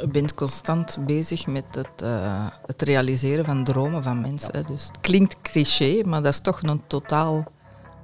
[0.00, 4.66] Je bent constant bezig met het, uh, het realiseren van dromen van mensen.
[4.66, 7.44] Dus het klinkt cliché, maar dat is toch een totaal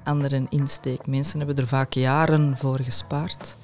[0.04, 1.06] andere insteek.
[1.06, 3.56] Mensen hebben er vaak jaren voor gespaard.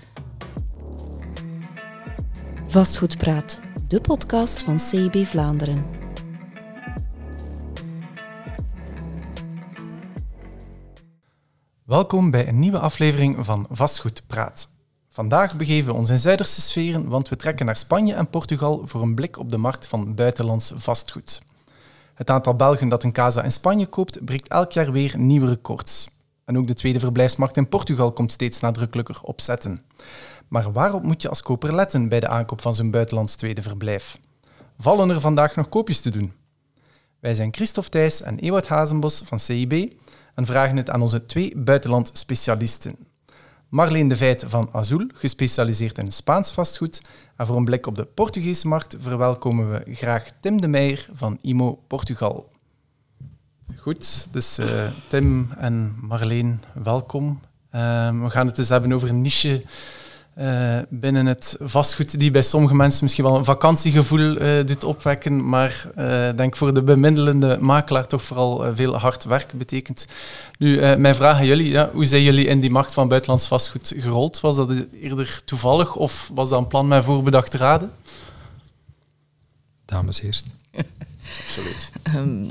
[2.66, 5.86] Vastgoedpraat, de podcast van CIB Vlaanderen.
[11.84, 14.72] Welkom bij een nieuwe aflevering van Vastgoedpraat.
[15.14, 19.02] Vandaag begeven we ons in Zuiderse sferen, want we trekken naar Spanje en Portugal voor
[19.02, 21.42] een blik op de markt van buitenlands vastgoed.
[22.14, 26.08] Het aantal Belgen dat een casa in Spanje koopt, breekt elk jaar weer nieuwe records.
[26.44, 29.84] En ook de tweede verblijfsmarkt in Portugal komt steeds nadrukkelijker op zetten.
[30.48, 34.18] Maar waarop moet je als koper letten bij de aankoop van zo'n buitenlands tweede verblijf?
[34.78, 36.32] Vallen er vandaag nog koopjes te doen?
[37.20, 39.92] Wij zijn Christophe Thijs en Ewout Hazenbos van CIB
[40.34, 43.12] en vragen het aan onze twee buitenland specialisten.
[43.74, 47.02] Marleen de Veit van Azul, gespecialiseerd in Spaans vastgoed.
[47.36, 51.38] En voor een blik op de Portugese markt verwelkomen we graag Tim de Meijer van
[51.40, 52.48] IMO Portugal.
[53.76, 54.66] Goed, dus uh,
[55.08, 57.40] Tim en Marleen, welkom.
[57.72, 57.80] Uh,
[58.22, 59.62] we gaan het eens hebben over een niche
[60.38, 65.48] uh, binnen het vastgoed die bij sommige mensen misschien wel een vakantiegevoel uh, doet opwekken,
[65.48, 70.06] maar uh, denk voor de bemiddelende makelaar toch vooral veel hard werk betekent.
[70.58, 73.94] Nu, mijn vraag aan jullie, ja, hoe zijn jullie in die markt van buitenlands vastgoed
[73.96, 74.40] gerold?
[74.40, 77.90] Was dat eerder toevallig of was dat een plan met voorbedachte raden?
[79.84, 80.46] Dames eerst.
[81.46, 81.90] Absoluut.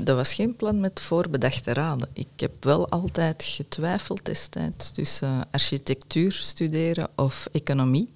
[0.04, 2.08] Dat was geen plan met voorbedachte raden.
[2.12, 8.12] Ik heb wel altijd getwijfeld destijds tussen architectuur studeren of economie.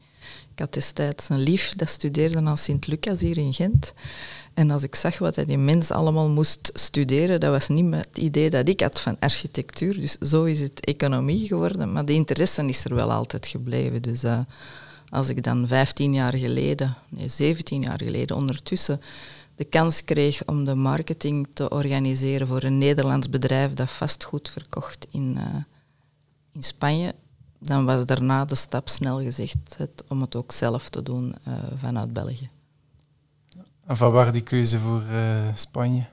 [0.59, 3.93] Ik had destijds een lief dat studeerde aan Sint-Lucas hier in Gent.
[4.55, 8.51] En als ik zag wat die mens allemaal moest studeren, dat was niet het idee
[8.51, 10.01] dat ik had van architectuur.
[10.01, 11.93] Dus zo is het economie geworden.
[11.93, 14.03] Maar de interesse is er wel altijd gebleven.
[14.03, 14.39] Dus uh,
[15.09, 19.01] als ik dan 15 jaar geleden, nee 17 jaar geleden ondertussen
[19.59, 25.07] de kans kreeg om de marketing te organiseren voor een Nederlands bedrijf dat vastgoed verkocht
[25.11, 25.45] in, uh,
[26.53, 27.15] in Spanje,
[27.59, 29.77] dan was daarna de stap snel gezegd
[30.09, 32.49] om het ook zelf te doen uh, vanuit België.
[33.87, 36.07] En van waar die keuze voor uh, Spanje?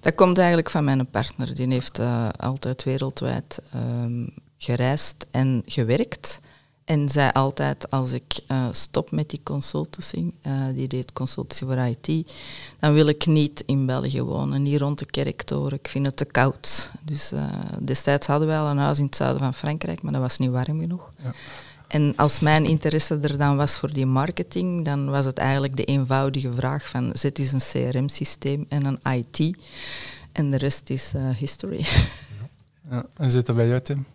[0.00, 1.54] Dat komt eigenlijk van mijn partner.
[1.54, 2.00] Die heeft
[2.36, 4.26] altijd wereldwijd ehm,
[4.58, 6.40] gereisd en gewerkt.
[6.86, 11.78] En zei altijd, als ik uh, stop met die consultancy, uh, die deed consultancy voor
[11.78, 12.32] IT,
[12.78, 15.78] dan wil ik niet in België wonen, niet rond de kerktoren.
[15.78, 16.90] Ik vind het te koud.
[17.02, 17.44] Dus uh,
[17.82, 20.50] destijds hadden wij al een huis in het zuiden van Frankrijk, maar dat was niet
[20.50, 21.12] warm genoeg.
[21.22, 21.32] Ja.
[21.88, 25.84] En als mijn interesse er dan was voor die marketing, dan was het eigenlijk de
[25.84, 29.56] eenvoudige vraag van zet eens een CRM-systeem en een IT.
[30.32, 31.86] En de rest is history.
[32.90, 34.06] Ja, en zit er bij jou, Tim?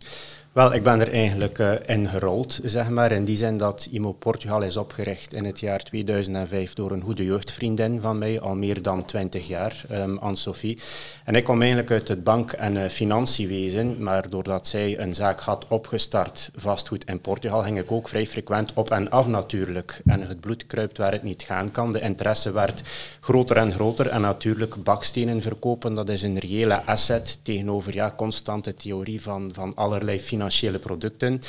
[0.52, 3.12] Wel, ik ben er eigenlijk uh, in gerold, zeg maar.
[3.12, 7.26] In die zin dat IMO Portugal is opgericht in het jaar 2005 door een goede
[7.26, 10.80] jeugdvriendin van mij, al meer dan 20 jaar, um, Anne-Sophie.
[11.24, 15.40] En ik kom eigenlijk uit het bank- en uh, financiewezen, maar doordat zij een zaak
[15.40, 20.02] had opgestart, vastgoed in Portugal, ging ik ook vrij frequent op en af natuurlijk.
[20.06, 21.92] En het bloed kruipt waar het niet gaan kan.
[21.92, 22.82] De interesse werd
[23.20, 24.08] groter en groter.
[24.08, 29.76] En natuurlijk bakstenen verkopen, dat is een reële asset tegenover ja, constante theorie van, van
[29.76, 30.40] allerlei financiën
[30.80, 31.40] producten.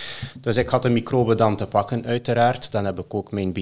[0.41, 2.73] Dus ik had een microbe dan te pakken, uiteraard.
[2.73, 3.53] Dan heb ik ook mijn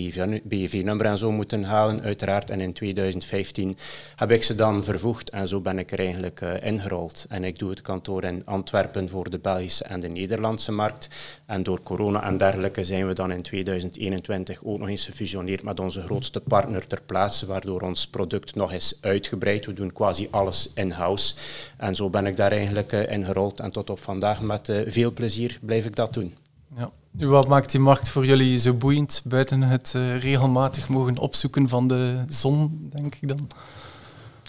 [0.45, 2.51] BV-nummer en zo moeten halen, uiteraard.
[2.51, 3.77] En in 2015
[4.17, 7.25] heb ik ze dan vervoegd en zo ben ik er eigenlijk uh, ingerold.
[7.29, 11.09] En ik doe het kantoor in Antwerpen voor de Belgische en de Nederlandse markt.
[11.47, 15.81] En door corona en dergelijke zijn we dan in 2021 ook nog eens gefusioneerd met
[15.81, 19.67] onze grootste partner ter plaatse, waardoor ons product nog eens uitgebreid.
[19.67, 21.35] We doen quasi alles in-house.
[21.77, 25.13] En zo ben ik daar eigenlijk uh, ingerold en tot op vandaag met uh, veel
[25.61, 26.35] blijf ik dat doen.
[26.77, 26.91] Ja.
[27.27, 31.89] Wat maakt die markt voor jullie zo boeiend, buiten het uh, regelmatig mogen opzoeken van
[31.89, 33.49] de zon, denk ik dan?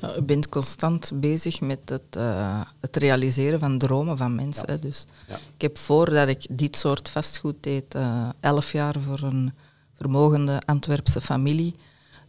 [0.01, 4.71] Nou, je bent constant bezig met het, uh, het realiseren van dromen van mensen.
[4.71, 4.77] Ja.
[4.77, 5.35] Dus ja.
[5.35, 9.53] ik heb voordat ik dit soort vastgoed deed, uh, elf jaar voor een
[9.93, 11.75] vermogende Antwerpse familie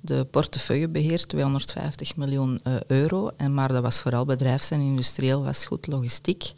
[0.03, 3.31] de portefeuille beheerd, 250 miljoen uh, euro.
[3.37, 6.53] En, maar dat was vooral bedrijfs- en industrieel vastgoed, logistiek.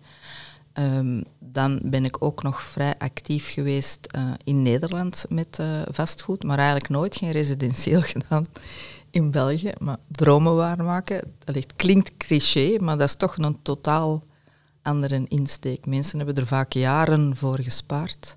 [0.78, 6.42] Um, dan ben ik ook nog vrij actief geweest uh, in Nederland met uh, vastgoed,
[6.42, 8.44] maar eigenlijk nooit geen residentieel gedaan
[9.10, 9.72] in België.
[9.78, 14.22] Maar dromen waarmaken, dat klinkt cliché, maar dat is toch een totaal
[14.82, 15.86] andere insteek.
[15.86, 18.36] Mensen hebben er vaak jaren voor gespaard.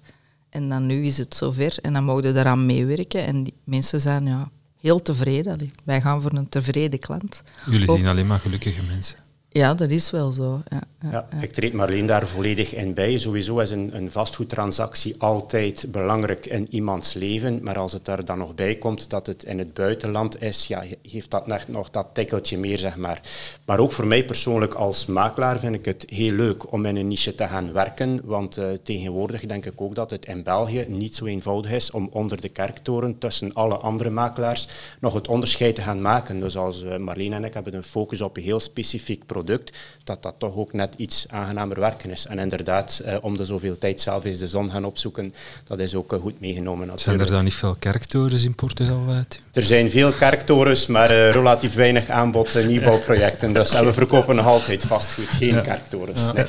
[0.49, 3.25] En dan nu is het zover en dan mogen we daaraan meewerken.
[3.25, 4.49] En die mensen zijn ja,
[4.79, 5.53] heel tevreden.
[5.53, 7.43] Allee, wij gaan voor een tevreden klant.
[7.69, 9.17] Jullie zien alleen maar gelukkige mensen.
[9.49, 10.61] Ja, dat is wel zo.
[10.67, 10.81] Ja,
[11.11, 13.17] ja, ik treed Marleen daar volledig in bij.
[13.17, 18.37] Sowieso is een, een vastgoedtransactie altijd belangrijk in iemands leven, maar als het er dan
[18.37, 22.07] nog bij komt dat het in het buitenland is, ja, heeft dat net nog dat
[22.13, 23.21] tikkeltje meer, zeg maar.
[23.65, 27.07] Maar ook voor mij persoonlijk als makelaar vind ik het heel leuk om in een
[27.07, 31.15] niche te gaan werken, want uh, tegenwoordig denk ik ook dat het in België niet
[31.15, 34.67] zo eenvoudig is om onder de kerktoren tussen alle andere makelaars
[34.99, 36.39] nog het onderscheid te gaan maken.
[36.39, 40.23] Dus als uh, Marleen en ik hebben een focus op een heel specifiek product, dat
[40.23, 42.25] dat toch ook net iets aangenamer werken is.
[42.25, 45.33] En inderdaad, eh, om de zoveel tijd zelf eens de zon gaan opzoeken,
[45.63, 47.17] dat is ook eh, goed meegenomen natuurlijk.
[47.17, 49.05] Zijn er dan niet veel kerktorens in Portugal?
[49.09, 49.41] Uit?
[49.53, 53.53] Er zijn veel kerktorens, maar uh, relatief weinig aanbod uh, nieuwbouwprojecten.
[53.53, 56.33] Dus we verkopen nog altijd vastgoed, geen kerktorens.
[56.33, 56.45] Nee,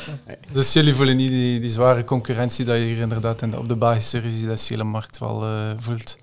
[0.53, 3.69] Dus jullie voelen niet die, die, zware concurrentie dat je hier inderdaad in de, op
[3.69, 5.45] de Belgische residentiële markt wel
[5.81, 6.17] voelt?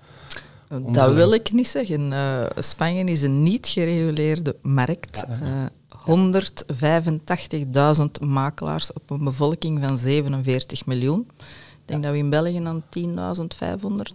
[0.68, 2.12] Dat wil ik niet zeggen.
[2.58, 5.24] Spanje is een niet gereguleerde markt.
[6.04, 11.26] 185.000 makelaars op een bevolking van 47 miljoen.
[11.86, 13.06] Ik denk dat we in België aan 10.500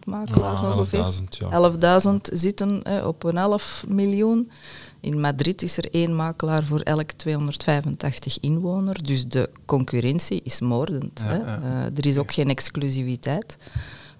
[0.05, 0.99] makelaars ja, ongeveer.
[0.99, 1.71] 11.000 ja.
[2.03, 4.51] 11.000 zitten op een 11 miljoen.
[4.99, 9.01] In Madrid is er één makelaar voor elke 285 inwoners.
[9.01, 11.21] Dus de concurrentie is moordend.
[11.23, 11.39] hè.
[11.39, 13.57] Uh, er is ook geen exclusiviteit.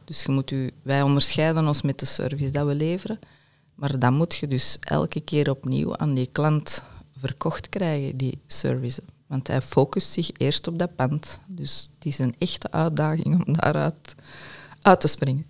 [0.06, 3.20] Dus je moet u, wij onderscheiden ons met de service dat we leveren.
[3.76, 6.84] Maar dan moet je dus elke keer opnieuw aan die klant
[7.22, 9.04] verkocht krijgen, die service.
[9.28, 11.40] Want hij focust zich eerst op dat pand.
[11.48, 14.16] Dus het is een echte uitdaging om daaruit
[14.82, 15.46] uit te springen.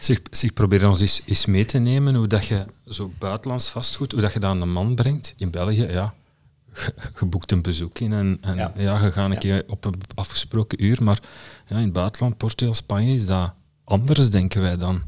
[0.00, 4.12] Zeg, zeg probeer ons eens, eens mee te nemen hoe dat je zo buitenlands vastgoed,
[4.12, 5.34] hoe dat je dat aan de man brengt.
[5.36, 6.14] In België, ja,
[7.20, 8.72] je boekt een bezoek in en, en ja.
[8.76, 9.04] ja.
[9.04, 11.02] je gaat een keer op een afgesproken uur.
[11.02, 11.20] Maar
[11.66, 13.52] ja, in het buitenland, Portugal, Spanje, is dat
[13.84, 15.02] anders, denken wij dan.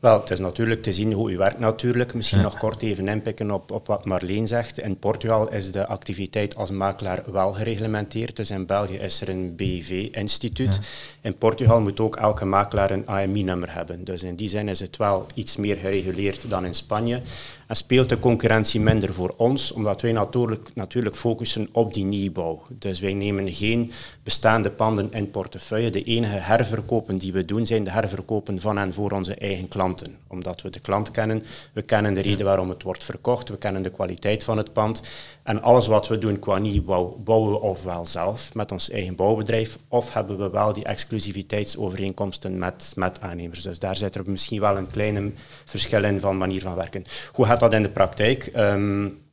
[0.00, 2.14] Wel, het is natuurlijk te zien hoe u werkt natuurlijk.
[2.14, 4.78] Misschien nog kort even inpikken op, op wat Marleen zegt.
[4.78, 8.36] In Portugal is de activiteit als makelaar wel gereglementeerd.
[8.36, 10.80] Dus in België is er een BV-instituut.
[11.20, 14.04] In Portugal moet ook elke makelaar een AMI-nummer hebben.
[14.04, 17.20] Dus in die zin is het wel iets meer gereguleerd dan in Spanje.
[17.66, 22.62] En speelt de concurrentie minder voor ons, omdat wij natuurlijk, natuurlijk focussen op die nieuwbouw.
[22.68, 23.92] Dus wij nemen geen
[24.22, 25.90] bestaande panden in portefeuille.
[25.90, 30.16] De enige herverkopen die we doen, zijn de herverkopen van en voor onze eigen klanten.
[30.26, 33.82] Omdat we de klant kennen, we kennen de reden waarom het wordt verkocht, we kennen
[33.82, 35.00] de kwaliteit van het pand.
[35.42, 39.78] En alles wat we doen qua nieuwbouw, bouwen we ofwel zelf met ons eigen bouwbedrijf,
[39.88, 43.62] of hebben we wel die exclusiviteitsovereenkomsten met, met aannemers.
[43.62, 47.04] Dus daar zit er misschien wel een klein verschil in van manier van werken.
[47.32, 48.50] Hoe gaat dat in de praktijk?
[48.56, 49.24] Um,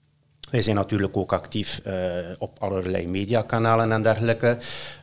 [0.50, 1.94] wij zijn natuurlijk ook actief uh,
[2.38, 4.58] op allerlei mediakanalen en dergelijke.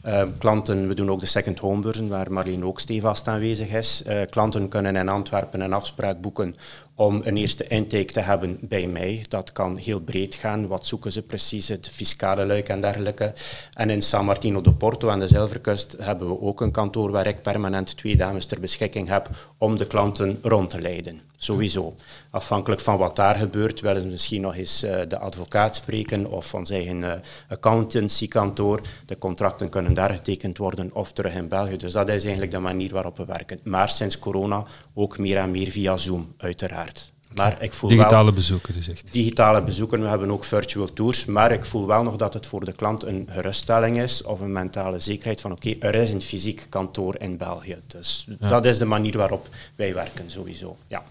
[0.07, 4.03] Uh, klanten, we doen ook de second homebeurzen, waar Marleen ook stevast aanwezig is.
[4.07, 6.57] Uh, klanten kunnen in Antwerpen een afspraak boeken
[7.01, 9.25] om een eerste intake te hebben bij mij.
[9.29, 10.67] Dat kan heel breed gaan.
[10.67, 11.69] Wat zoeken ze precies?
[11.69, 13.33] Het fiscale luik en dergelijke.
[13.73, 17.27] En in San Martino de Porto aan de Zilverkust hebben we ook een kantoor waar
[17.27, 21.21] ik permanent twee dames ter beschikking heb om de klanten rond te leiden.
[21.43, 21.95] Sowieso.
[22.31, 26.49] Afhankelijk van wat daar gebeurt, willen ze misschien nog eens uh, de advocaat spreken of
[26.49, 27.13] van zijn uh,
[27.49, 28.81] accountancykantoor.
[29.07, 31.77] De contracten kunnen daar getekend worden of terug in België.
[31.77, 33.61] Dus dat is eigenlijk de manier waarop we werken.
[33.63, 34.65] Maar sinds corona
[34.95, 36.90] ook meer en meer via Zoom, uiteraard.
[37.35, 39.13] Maar ik voel digitale wel, bezoeken dus echt.
[39.13, 42.65] Digitale bezoeken, we hebben ook virtual tours, maar ik voel wel nog dat het voor
[42.65, 46.67] de klant een geruststelling is of een mentale zekerheid van oké, er is een fysiek
[46.69, 47.77] kantoor in België.
[47.87, 48.49] Dus ja.
[48.49, 50.77] dat is de manier waarop wij werken sowieso.
[50.87, 51.03] Ja.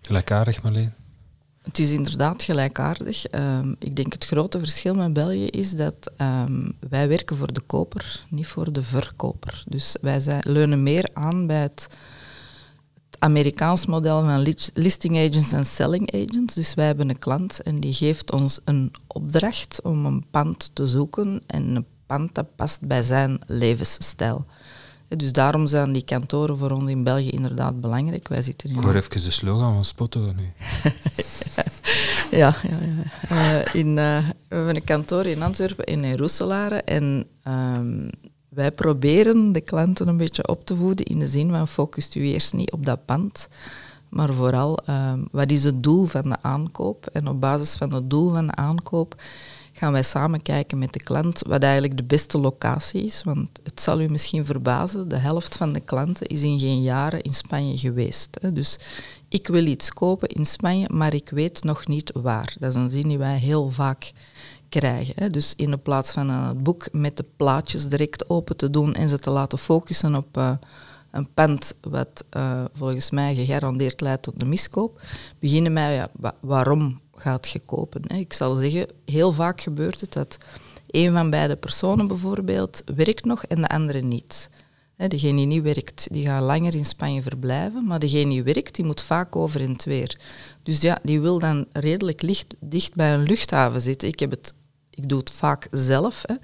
[0.00, 0.92] Gelijkaardig Marleen?
[1.62, 3.24] Het is inderdaad gelijkaardig.
[3.34, 7.60] Um, ik denk het grote verschil met België is dat um, wij werken voor de
[7.60, 9.64] koper, niet voor de verkoper.
[9.66, 11.88] Dus wij zijn, leunen meer aan bij het
[13.22, 16.54] Amerikaans model van listing agents en selling agents.
[16.54, 20.86] Dus wij hebben een klant en die geeft ons een opdracht om een pand te
[20.86, 24.46] zoeken en een pand dat past bij zijn levensstijl.
[25.08, 28.28] Dus daarom zijn die kantoren voor ons in België inderdaad belangrijk.
[28.28, 30.52] Wij zitten in Ik hoor even de slogan van Spotto nu.
[32.40, 33.64] ja, ja, ja.
[33.64, 36.76] Uh, in, uh, we hebben een kantoor in Antwerpen en in Roeselare.
[36.76, 38.10] En um,
[38.54, 42.20] wij proberen de klanten een beetje op te voeden in de zin van focust u
[42.20, 43.48] eerst niet op dat pand,
[44.08, 47.06] maar vooral um, wat is het doel van de aankoop.
[47.06, 49.22] En op basis van het doel van de aankoop
[49.72, 53.22] gaan wij samen kijken met de klant wat eigenlijk de beste locatie is.
[53.24, 57.22] Want het zal u misschien verbazen, de helft van de klanten is in geen jaren
[57.22, 58.38] in Spanje geweest.
[58.40, 58.52] Hè.
[58.52, 58.78] Dus
[59.28, 62.54] ik wil iets kopen in Spanje, maar ik weet nog niet waar.
[62.58, 64.12] Dat is een zin die wij heel vaak
[64.80, 65.14] krijgen.
[65.16, 65.30] Hè.
[65.30, 69.08] Dus in de plaats van het boek met de plaatjes direct open te doen en
[69.08, 70.52] ze te laten focussen op uh,
[71.10, 75.00] een pand wat uh, volgens mij gegarandeerd leidt tot een miskoop,
[75.38, 78.02] beginnen mij, ja, wa waarom gaat je kopen?
[78.06, 78.16] Hè?
[78.16, 80.38] Ik zal zeggen, heel vaak gebeurt het dat
[80.86, 84.50] een van beide personen bijvoorbeeld werkt nog en de andere niet.
[84.96, 88.84] degene die niet werkt, die gaat langer in Spanje verblijven, maar degene die werkt, die
[88.84, 90.18] moet vaak over in het weer.
[90.62, 94.08] Dus ja, die wil dan redelijk licht, dicht bij een luchthaven zitten.
[94.08, 94.54] Ik heb het
[94.94, 96.22] ik doe het vaak zelf.
[96.26, 96.34] Hè.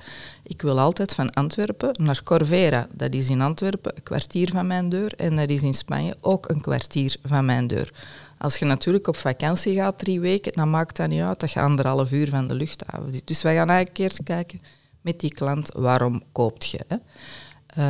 [0.43, 2.87] Ik wil altijd van Antwerpen naar Corvera.
[2.93, 6.49] Dat is in Antwerpen een kwartier van mijn deur en dat is in Spanje ook
[6.49, 7.93] een kwartier van mijn deur.
[8.39, 11.61] Als je natuurlijk op vakantie gaat drie weken, dan maakt dat niet uit dat je
[11.61, 13.27] anderhalf uur van de luchthaven zit.
[13.27, 14.63] Dus wij gaan eigenlijk eerst kijken
[15.01, 16.81] met die klant, waarom koopt je?
[16.87, 16.97] Hè?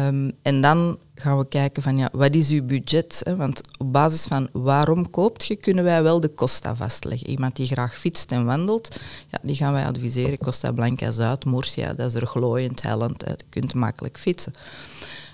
[0.06, 3.20] Um, en dan gaan we kijken van ja, wat is uw budget?
[3.24, 3.36] Hè?
[3.36, 7.28] Want op basis van waarom koopt je, kunnen wij wel de kosten vastleggen.
[7.28, 10.38] Iemand die graag fietst en wandelt, ja, die gaan wij adviseren.
[10.38, 13.24] Costa Blanca, Zuid, Murcia, dat is er glooiend, hellend.
[13.26, 14.52] Je kunt makkelijk fietsen.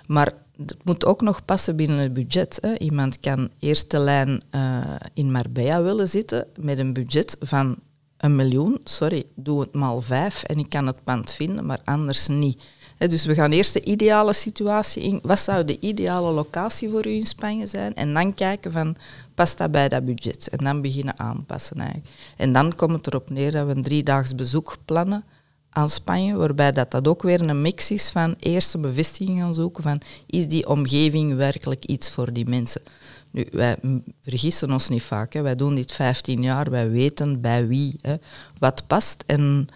[0.07, 2.59] Maar het moet ook nog passen binnen het budget.
[2.61, 2.79] Hè.
[2.79, 4.81] Iemand kan eerste lijn uh,
[5.15, 7.79] in Marbella willen zitten met een budget van
[8.17, 8.79] een miljoen.
[8.85, 12.63] Sorry, doe het maal vijf en ik kan het pand vinden, maar anders niet.
[12.99, 15.21] Dus we gaan eerst de ideale situatie in.
[15.23, 17.95] Wat zou de ideale locatie voor u in Spanje zijn?
[17.95, 18.97] En dan kijken van,
[19.35, 20.49] past dat bij dat budget?
[20.49, 22.09] En dan beginnen aanpassen eigenlijk.
[22.37, 25.25] En dan komt het erop neer dat we een driedaags bezoek plannen
[25.71, 29.83] aan Spanje, waarbij dat, dat ook weer een mix is van eerste bevestiging gaan zoeken
[29.83, 32.83] van is die omgeving werkelijk iets voor die mensen.
[33.31, 33.77] Nu, wij
[34.23, 35.43] vergissen ons niet vaak, hè.
[35.43, 38.15] wij doen dit 15 jaar, wij weten bij wie hè,
[38.59, 39.23] wat past.
[39.27, 39.69] En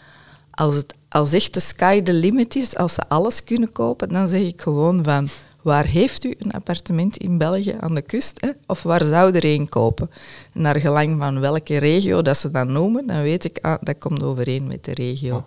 [0.50, 4.28] als, het, als echt de sky the limit is, als ze alles kunnen kopen, dan
[4.28, 5.28] zeg ik gewoon van
[5.68, 8.40] waar heeft u een appartement in België aan de kust?
[8.40, 8.50] Hè?
[8.66, 10.10] Of waar zou er een kopen?
[10.52, 14.22] naar gelang van welke regio dat ze dan noemen, dan weet ik, ah, dat komt
[14.22, 15.44] overeen met de regio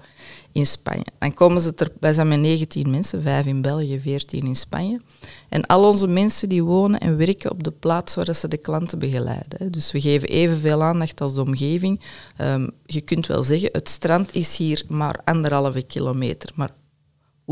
[0.51, 1.05] in Spanje.
[1.19, 5.01] Dan komen ze er, wij zijn met 19 mensen, 5 in België, 14 in Spanje.
[5.49, 8.99] En al onze mensen die wonen en werken op de plaats waar ze de klanten
[8.99, 9.71] begeleiden.
[9.71, 12.01] Dus we geven evenveel aandacht als de omgeving.
[12.41, 16.51] Um, je kunt wel zeggen, het strand is hier maar anderhalve kilometer.
[16.55, 16.71] Maar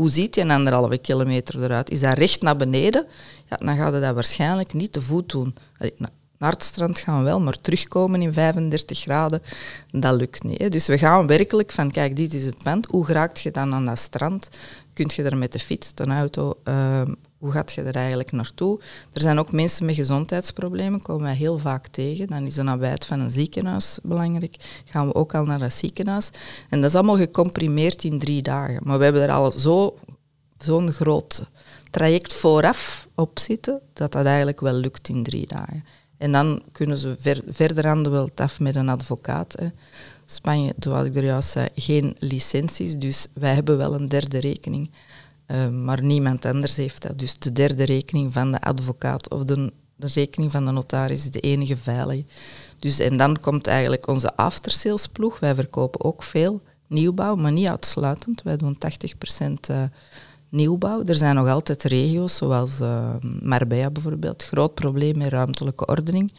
[0.00, 1.90] hoe ziet die anderhalve kilometer eruit?
[1.90, 3.06] Is dat recht naar beneden?
[3.50, 5.54] Ja, dan gaat je dat waarschijnlijk niet te voet doen.
[6.38, 9.42] Naar het strand gaan wel, maar terugkomen in 35 graden,
[9.90, 10.58] dat lukt niet.
[10.58, 10.68] Hè.
[10.68, 12.86] Dus we gaan werkelijk van, kijk, dit is het punt.
[12.86, 14.48] Hoe raakt je dan aan dat strand?
[14.92, 17.02] Kunt je er met de fiets, de auto, uh,
[17.40, 18.80] hoe gaat je er eigenlijk naartoe?
[19.12, 22.26] Er zijn ook mensen met gezondheidsproblemen, komen wij heel vaak tegen.
[22.26, 24.82] Dan is de nabijheid van een ziekenhuis belangrijk.
[24.84, 26.30] Gaan we ook al naar dat ziekenhuis.
[26.68, 28.80] En dat is allemaal gecomprimeerd in drie dagen.
[28.82, 29.92] Maar we hebben er al zo'n
[30.58, 31.44] zo groot
[31.90, 35.84] traject vooraf op zitten, dat dat eigenlijk wel lukt in drie dagen.
[36.18, 39.56] En dan kunnen ze ver, verder aan de wel af met een advocaat.
[39.58, 39.68] Hè.
[40.26, 44.90] Spanje, zoals ik er juist zei, geen licenties, dus wij hebben wel een derde rekening.
[45.50, 47.18] Uh, maar niemand anders heeft dat.
[47.18, 51.30] Dus de derde rekening van de advocaat of de, de rekening van de notaris is
[51.30, 52.24] de enige veilige.
[52.78, 55.38] Dus, en dan komt eigenlijk onze aftersalesploeg.
[55.38, 58.42] Wij verkopen ook veel nieuwbouw, maar niet uitsluitend.
[58.42, 58.76] Wij doen
[59.38, 59.82] 80% uh,
[60.48, 61.02] nieuwbouw.
[61.04, 66.32] Er zijn nog altijd regio's, zoals uh, Marbella bijvoorbeeld, groot probleem met ruimtelijke ordening.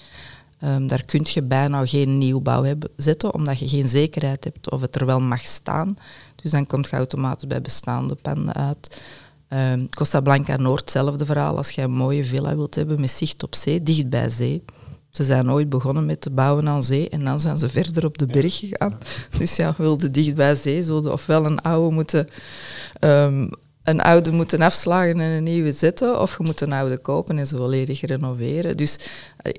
[0.63, 4.81] Um, daar kun je bijna geen nieuwbouw hebben, zetten, omdat je geen zekerheid hebt of
[4.81, 5.95] het er wel mag staan.
[6.41, 9.01] Dus dan komt je automatisch bij bestaande panden uit.
[9.49, 11.57] Um, Costa Blanca Noord, hetzelfde verhaal.
[11.57, 14.63] Als je een mooie villa wilt hebben met zicht op zee, dicht bij zee.
[15.09, 18.17] Ze zijn ooit begonnen met te bouwen aan zee en dan zijn ze verder op
[18.17, 18.97] de berg gegaan.
[19.37, 22.27] Dus ja, wilde dicht bij zee, zullen ofwel een oude moeten
[22.99, 23.49] um,
[23.83, 27.47] een oude moeten afslagen en een nieuwe zetten, of je moet een oude kopen en
[27.47, 28.77] ze volledig renoveren.
[28.77, 28.97] Dus
[29.37, 29.51] eh,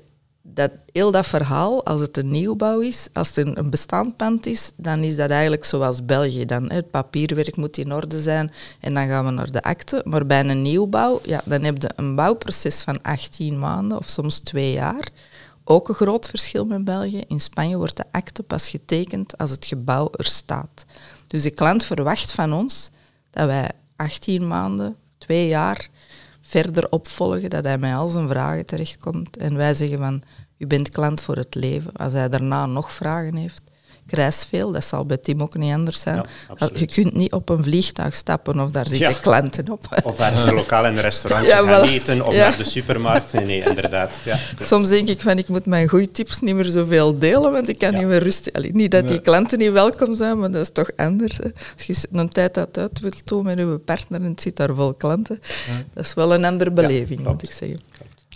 [0.45, 4.71] dat, heel dat verhaal, als het een nieuwbouw is, als het een, bestaand pand is,
[4.75, 6.45] dan is dat eigenlijk zoals België.
[6.45, 10.01] Dan, het papierwerk moet in orde zijn en dan gaan we naar de akte.
[10.05, 14.39] Maar bij een nieuwbouw, ja, dan heb je een bouwproces van 18 maanden of soms
[14.39, 15.09] twee jaar.
[15.63, 17.23] Ook een groot verschil met België.
[17.27, 20.85] In Spanje wordt de akte pas getekend als het gebouw er staat.
[21.27, 22.89] Dus de klant verwacht van ons
[23.29, 25.89] dat wij 18 maanden, twee jaar
[26.53, 29.37] verder opvolgen, dat hij met al zijn vragen terechtkomt.
[29.37, 30.23] En wij zeggen van,
[30.57, 31.91] u bent klant voor het leven.
[31.93, 33.61] Als hij daarna nog vragen heeft,
[34.07, 36.25] reis veel, dat zal bij Tim ook niet anders zijn.
[36.73, 40.01] je kunt niet op een vliegtuig stappen of daar zitten klanten op.
[40.03, 43.33] Of ergens een lokaal in een restaurant ja, gaan eten of naar de supermarkt.
[43.33, 44.17] Nee, nee inderdaad.
[44.59, 47.77] Soms denk ik van, ik moet mijn goede tips niet meer zoveel delen, want ik
[47.77, 48.73] kan niet meer rusten.
[48.73, 51.37] niet dat die klanten niet welkom zijn, maar dat is toch anders.
[51.37, 51.49] Hè.
[51.77, 54.75] Als je een tijd dat uit wilt doen met je partner en het zit daar
[54.75, 55.39] vol klanten,
[55.93, 57.79] dat is wel een andere beleving, moet ik zeggen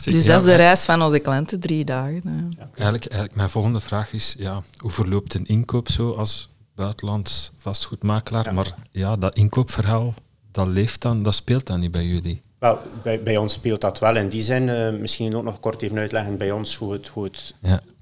[0.04, 2.52] dus dat is de reis van onze klanten, drie dagen.
[2.60, 8.54] Eigenlijk, eigenlijk, mijn volgende vraag is, ja, hoe verloopt een inkoop zo als buitenlands vastgoedmakelaar?
[8.54, 10.14] Maar ja, dat inkoopverhaal,
[10.52, 12.40] dat leeft dan, dat speelt dan niet bij jullie?
[12.60, 14.68] Wel, bij, bij ons speelt dat wel in die zin.
[14.68, 17.54] Uh, misschien ook nog kort even uitleggen bij ons hoe het, hoe het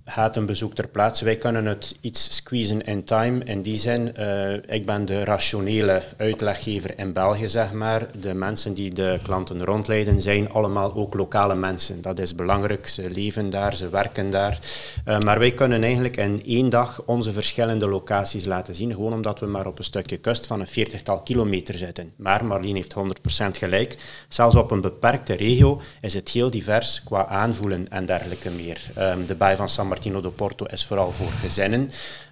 [0.06, 1.26] gaat een bezoek ter plaatse.
[1.26, 3.44] Wij kunnen het iets squeezen in time.
[3.44, 8.08] In die zin, uh, ik ben de rationele uitleggever in België, zeg maar.
[8.20, 12.02] De mensen die de klanten rondleiden zijn allemaal ook lokale mensen.
[12.02, 12.88] Dat is belangrijk.
[12.88, 14.60] Ze leven daar, ze werken daar.
[15.08, 18.92] Uh, maar wij kunnen eigenlijk in één dag onze verschillende locaties laten zien.
[18.92, 22.12] Gewoon omdat we maar op een stukje kust van een veertigtal kilometer zitten.
[22.16, 22.96] Maar Marleen heeft
[23.44, 23.98] 100% gelijk.
[24.28, 28.82] Zelfs op een beperkte regio is het heel divers qua aanvoelen en dergelijke meer.
[29.00, 31.90] Um, de baai van San Martino do Porto is vooral voor gezinnen.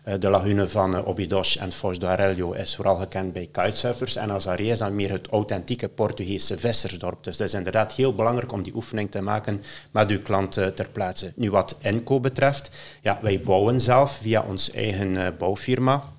[0.07, 4.15] Uh, de lagune van uh, Obidos en Foz do Arelho is vooral gekend bij kitesurfers.
[4.15, 7.23] En Azaré is dan meer het authentieke Portugese vissersdorp.
[7.23, 10.65] Dus het is inderdaad heel belangrijk om die oefening te maken met uw klant uh,
[10.65, 11.31] ter plaatse.
[11.35, 12.69] Nu wat inkoop betreft,
[13.01, 16.12] ja, wij bouwen zelf via ons eigen bouwfirma.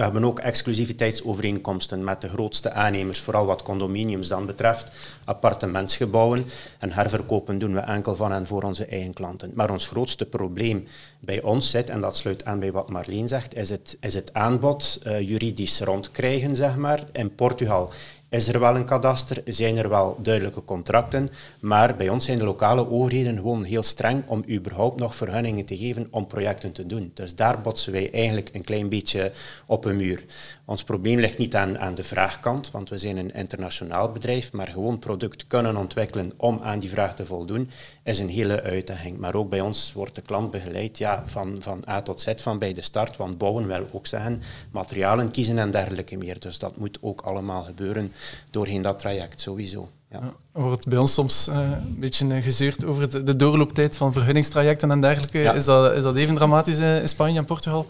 [0.00, 4.90] We hebben ook exclusiviteitsovereenkomsten met de grootste aannemers, vooral wat condominiums dan betreft,
[5.24, 6.44] appartementsgebouwen.
[6.78, 9.50] En herverkopen doen we enkel van en voor onze eigen klanten.
[9.54, 10.86] Maar ons grootste probleem
[11.18, 14.34] bij ons zit, en dat sluit aan bij wat Marleen zegt, is het, is het
[14.34, 17.04] aanbod uh, juridisch rondkrijgen, zeg maar.
[17.12, 17.92] In Portugal
[18.30, 22.44] is er wel een kadaster, zijn er wel duidelijke contracten, maar bij ons zijn de
[22.44, 27.10] lokale overheden gewoon heel streng om überhaupt nog vergunningen te geven om projecten te doen.
[27.14, 29.32] Dus daar botsen wij eigenlijk een klein beetje
[29.66, 30.24] op een muur.
[30.70, 34.66] Ons probleem ligt niet aan, aan de vraagkant, want we zijn een internationaal bedrijf, maar
[34.66, 37.70] gewoon product kunnen ontwikkelen om aan die vraag te voldoen,
[38.04, 39.18] is een hele uitdaging.
[39.18, 42.58] Maar ook bij ons wordt de klant begeleid ja, van, van A tot Z, van
[42.58, 46.40] bij de start, want bouwen wil ook zeggen materialen kiezen en dergelijke meer.
[46.40, 48.12] Dus dat moet ook allemaal gebeuren
[48.50, 49.88] doorheen dat traject, sowieso.
[50.10, 50.34] Ja.
[50.52, 54.90] Er wordt bij ons soms uh, een beetje gezeurd over de, de doorlooptijd van vergunningstrajecten
[54.90, 55.38] en dergelijke.
[55.38, 57.86] Is, dat, is dat even dramatisch in Spanje en Portugal?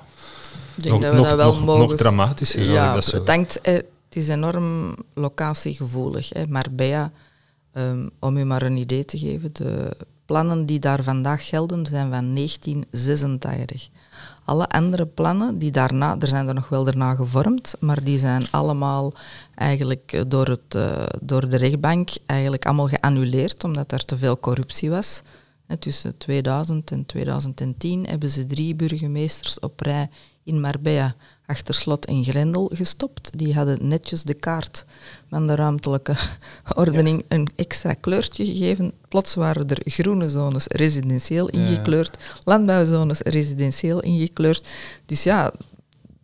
[0.77, 1.89] Ik denk nog, dat we nog, dat wel nog, mogen...
[1.89, 2.63] Nog dramatischer.
[2.63, 3.79] Ja, dat het, eh,
[4.11, 6.29] is enorm locatiegevoelig.
[6.29, 6.47] Hè.
[6.47, 7.11] Marbella,
[7.73, 12.11] um, om u maar een idee te geven, de plannen die daar vandaag gelden zijn
[12.11, 13.89] van 1986.
[14.45, 18.47] Alle andere plannen die daarna, er zijn er nog wel daarna gevormd, maar die zijn
[18.51, 19.13] allemaal
[19.55, 24.39] eigenlijk eh, door, het, uh, door de rechtbank eigenlijk allemaal geannuleerd omdat er te veel
[24.39, 25.23] corruptie was.
[25.67, 30.09] En tussen 2000 en 2010 hebben ze drie burgemeesters op rij
[30.45, 31.15] in Marbella
[31.47, 33.39] achter slot en grendel gestopt.
[33.39, 34.85] Die hadden netjes de kaart
[35.29, 36.17] van de ruimtelijke
[36.83, 38.93] ordening een extra kleurtje gegeven.
[39.09, 44.69] Plots waren er groene zones residentieel ingekleurd, landbouwzones residentieel ingekleurd.
[45.07, 45.53] Dus ja,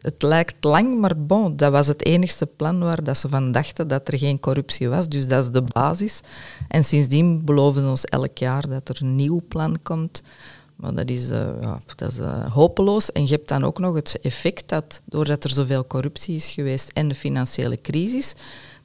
[0.06, 3.88] het lijkt lang, maar bon, dat was het enigste plan waar dat ze van dachten
[3.88, 5.08] dat er geen corruptie was.
[5.08, 6.20] Dus dat is de basis.
[6.68, 10.22] En sindsdien beloven ze ons elk jaar dat er een nieuw plan komt.
[10.76, 13.12] Maar dat is, uh, ja, dat is uh, hopeloos.
[13.12, 16.90] En je hebt dan ook nog het effect dat, doordat er zoveel corruptie is geweest
[16.92, 18.34] en de financiële crisis,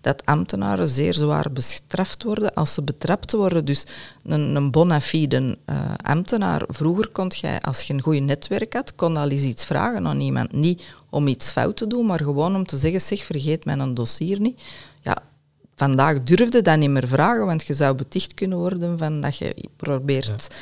[0.01, 3.65] dat ambtenaren zeer zwaar bestraft worden als ze betrapt worden.
[3.65, 3.83] Dus
[4.23, 8.95] een, een bona fide uh, ambtenaar, vroeger kon jij, als je een goed netwerk had,
[8.95, 10.51] kon al eens iets vragen aan iemand.
[10.51, 14.39] Niet om iets fout te doen, maar gewoon om te zeggen, zeg, vergeet mijn dossier
[14.39, 14.61] niet.
[15.81, 19.55] Vandaag durfde dat niet meer vragen, want je zou beticht kunnen worden van dat je
[19.75, 20.55] probeert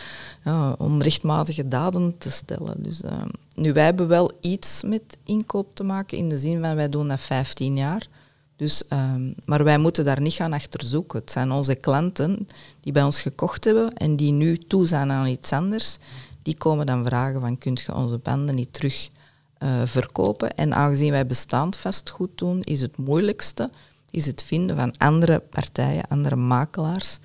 [0.44, 0.76] ja.
[0.78, 2.84] onrechtmatige daden te stellen.
[2.84, 3.12] Dus, uh,
[3.56, 7.08] nu, wij hebben wel iets met inkoop te maken, in de zin van wij doen
[7.08, 8.08] dat 15 jaar.
[8.56, 11.20] Dus, um, maar wij moeten daar niet gaan achter zoeken.
[11.20, 12.48] Het zijn onze klanten
[12.82, 15.98] die bij ons gekocht hebben en die nu toe zijn aan iets anders.
[16.42, 19.10] Die komen dan vragen van, kunt je onze banden niet terug
[19.60, 20.56] uh, verkopen?
[20.56, 23.70] En aangezien wij bestaand vastgoed doen, is het moeilijkste
[24.12, 27.20] is het vinden van andere partijen, andere makelaars,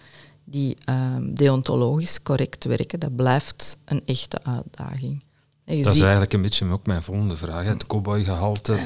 [0.44, 3.00] die um, deontologisch correct werken.
[3.00, 5.22] Dat blijft een echte uitdaging.
[5.64, 7.64] dat is eigenlijk een beetje ook mijn volgende vraag.
[7.64, 8.78] Het cowboygehalte,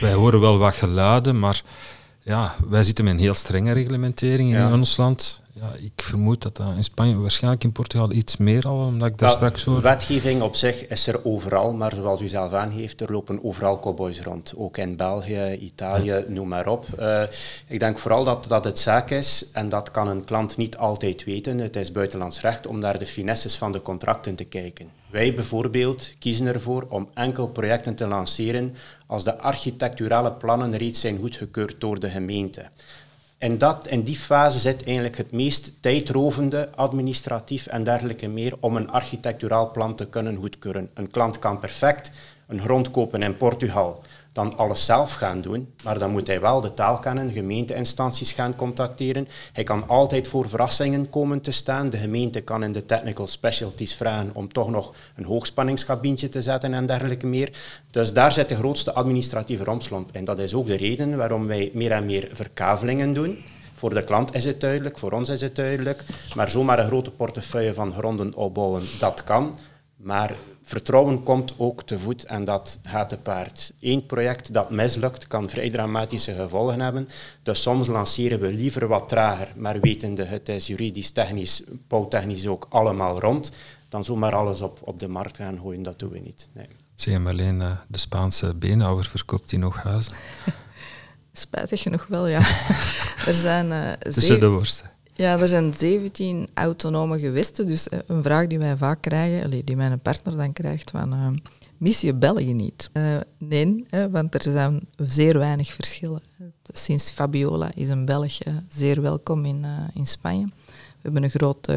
[0.00, 1.62] wij horen wel wat geluiden, maar
[2.22, 5.40] ja, wij zitten met een heel strenge reglementering in ons land.
[5.54, 9.18] Ja, ik vermoed dat dat in Spanje, waarschijnlijk in Portugal iets meer al, omdat ik
[9.18, 9.80] daar ja, straks hoor.
[9.80, 14.20] Wetgeving op zich is er overal, maar zoals u zelf aangeeft, er lopen overal cowboys
[14.20, 14.54] rond.
[14.56, 16.22] Ook in België, Italië, ja.
[16.28, 16.86] noem maar op.
[17.00, 17.22] Uh,
[17.66, 21.24] ik denk vooral dat, dat het zaak is, en dat kan een klant niet altijd
[21.24, 24.90] weten, het is buitenlands recht, om naar de finesses van de contracten te kijken.
[25.10, 28.74] Wij bijvoorbeeld kiezen ervoor om enkel projecten te lanceren
[29.12, 32.62] als de architecturale plannen reeds zijn goedgekeurd door de gemeente.
[33.38, 38.76] En dat, in die fase zit eigenlijk het meest tijdrovende, administratief en dergelijke meer, om
[38.76, 40.90] een architecturaal plan te kunnen goedkeuren.
[40.94, 42.10] Een klant kan perfect
[42.46, 46.60] een grond kopen in Portugal dan alles zelf gaan doen, maar dan moet hij wel
[46.60, 49.28] de taal kennen, gemeenteinstanties gaan contacteren.
[49.52, 51.90] Hij kan altijd voor verrassingen komen te staan.
[51.90, 56.74] De gemeente kan in de technical specialties vragen om toch nog een hoogspanningskabientje te zetten
[56.74, 57.50] en dergelijke meer.
[57.90, 60.10] Dus daar zit de grootste administratieve romslomp.
[60.12, 63.38] En dat is ook de reden waarom wij meer en meer verkavelingen doen.
[63.74, 66.04] Voor de klant is het duidelijk, voor ons is het duidelijk.
[66.34, 69.54] Maar zomaar een grote portefeuille van gronden opbouwen, dat kan.
[69.96, 73.72] Maar vertrouwen komt ook te voet en dat gaat te paard.
[73.80, 77.08] Eén project dat mislukt kan vrij dramatische gevolgen hebben.
[77.42, 82.66] Dus soms lanceren we liever wat trager, maar wetende het is juridisch, technisch, bouwtechnisch ook
[82.68, 83.52] allemaal rond,
[83.88, 85.82] dan zomaar alles op, op de markt gaan gooien.
[85.82, 86.48] Dat doen we niet.
[86.52, 86.66] Nee.
[86.94, 90.12] Zie je maar alleen uh, de Spaanse beenhouwer verkoopt die nog huizen?
[91.32, 92.38] Spijtig genoeg wel, ja.
[93.30, 94.91] er zijn, uh, Tussen de worsten.
[95.14, 97.66] Ja, er zijn 17 autonome gewesten.
[97.66, 101.28] Dus eh, een vraag die wij vaak krijgen, die mijn partner dan krijgt, van uh,
[101.78, 102.90] mis je België niet?
[102.92, 106.22] Uh, nee, want er zijn zeer weinig verschillen.
[106.72, 110.46] Sinds Fabiola is een Belg zeer welkom in, in Spanje.
[110.66, 111.68] We hebben een groot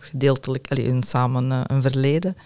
[0.00, 2.36] gedeeltelijk, allee, een, samen een verleden.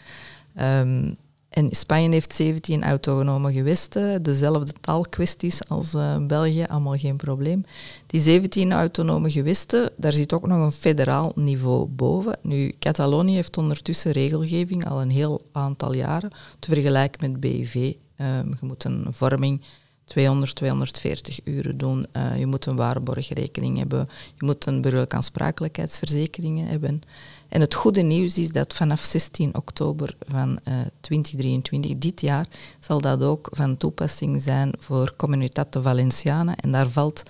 [0.61, 1.17] Um,
[1.57, 7.65] en Spanje heeft 17 autonome gewesten, dezelfde taalkwesties als uh, België, allemaal geen probleem.
[8.07, 12.39] Die 17 autonome gewesten, daar zit ook nog een federaal niveau boven.
[12.43, 17.75] Nu, Catalonië heeft ondertussen regelgeving al een heel aantal jaren, te vergelijken met BIV.
[17.75, 19.63] Um, je moet een vorming
[20.05, 22.07] 200, 240 uren doen.
[22.17, 24.09] Uh, je moet een waarborgrekening hebben.
[24.35, 27.03] Je moet een burgerlijke aansprakelijkheidsverzekering hebben.
[27.49, 32.47] En het goede nieuws is dat vanaf 16 oktober van uh, eh, 2023, dit jaar,
[32.81, 36.57] zal dat ook van toepassing zijn voor Comunitat de Valenciana.
[36.57, 37.23] En daar valt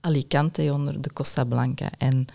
[0.00, 1.90] Alicante onder de Costa Blanca.
[1.98, 2.26] En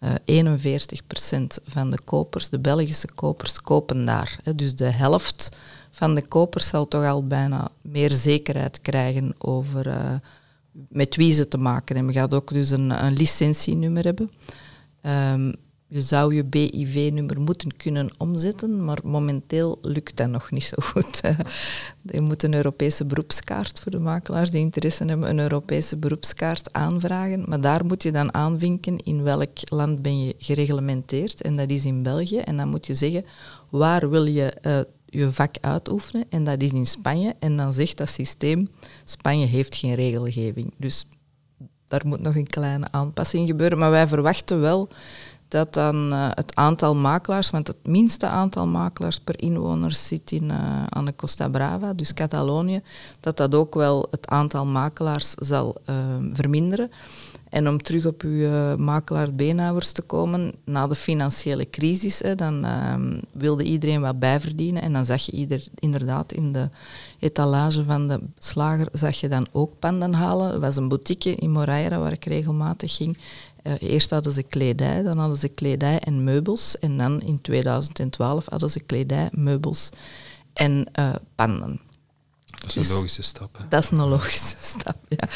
[0.00, 4.38] uh, eh, 41% van de kopers, de Belgische kopers, kopen daar.
[4.42, 4.54] Hè.
[4.54, 5.48] Dus de helft
[5.90, 10.14] van de kopers zal toch al bijna meer zekerheid krijgen over uh,
[10.88, 12.14] met wie ze te maken hebben.
[12.14, 14.30] Gaat ook dus een, een licentienummer hebben.
[15.02, 15.54] Um,
[15.92, 21.20] je zou je BIV-nummer moeten kunnen omzetten, maar momenteel lukt dat nog niet zo goed.
[22.02, 27.44] je moet een Europese beroepskaart voor de makelaars die interesse hebben, een Europese beroepskaart aanvragen.
[27.48, 31.40] Maar daar moet je dan aanvinken in welk land ben je gereglementeerd.
[31.40, 32.38] En dat is in België.
[32.38, 33.24] En dan moet je zeggen
[33.70, 36.24] waar wil je uh, je vak uitoefenen.
[36.28, 37.34] En dat is in Spanje.
[37.38, 38.68] En dan zegt dat systeem,
[39.04, 40.74] Spanje heeft geen regelgeving.
[40.76, 41.06] Dus
[41.86, 43.78] daar moet nog een kleine aanpassing gebeuren.
[43.78, 44.88] Maar wij verwachten wel
[45.50, 50.44] dat dan uh, het aantal makelaars, want het minste aantal makelaars per inwoner zit in,
[50.44, 52.82] uh, aan de Costa Brava, dus Catalonië,
[53.20, 55.96] dat dat ook wel het aantal makelaars zal uh,
[56.32, 56.90] verminderen.
[57.50, 62.64] En om terug op uw uh, makelaar-beenhouwers te komen, na de financiële crisis, hè, dan
[62.64, 64.82] ehm, wilde iedereen wat bijverdienen.
[64.82, 66.68] En dan zag je ieder, inderdaad in de
[67.18, 70.52] etalage van de slager, zag je dan ook panden halen.
[70.52, 73.18] Er was een boutique in Moreira waar ik regelmatig ging.
[73.70, 76.78] Uh, eerst hadden ze kledij, dan hadden ze kledij en meubels.
[76.78, 79.88] En dan in 2012 hadden ze kledij, meubels
[80.52, 81.80] en uh, panden.
[82.60, 83.58] Dat is een dus logische stap.
[83.58, 83.64] Hè?
[83.68, 85.28] Dat is een logische stap, ja.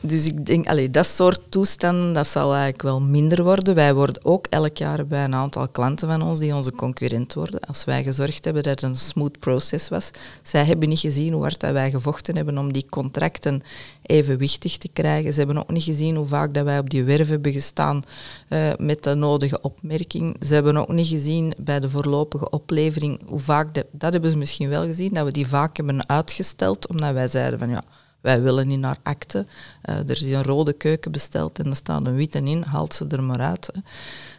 [0.00, 3.74] Dus ik denk, allee, dat soort toestanden, dat zal eigenlijk wel minder worden.
[3.74, 7.60] Wij worden ook elk jaar bij een aantal klanten van ons die onze concurrent worden.
[7.60, 10.10] Als wij gezorgd hebben dat het een smooth process was.
[10.42, 13.62] Zij hebben niet gezien hoe hard dat wij gevochten hebben om die contracten
[14.06, 15.32] evenwichtig te krijgen.
[15.32, 18.02] Ze hebben ook niet gezien hoe vaak dat wij op die werf hebben gestaan
[18.48, 20.36] uh, met de nodige opmerking.
[20.46, 24.36] Ze hebben ook niet gezien bij de voorlopige oplevering hoe vaak, de, dat hebben ze
[24.36, 27.84] misschien wel gezien, dat we die vaak hebben uitgesteld, omdat wij zeiden van ja,
[28.20, 29.46] wij willen niet naar akte.
[29.88, 33.06] Uh, er is een rode keuken besteld en er staat een witte in, haalt ze
[33.08, 33.70] er maar uit.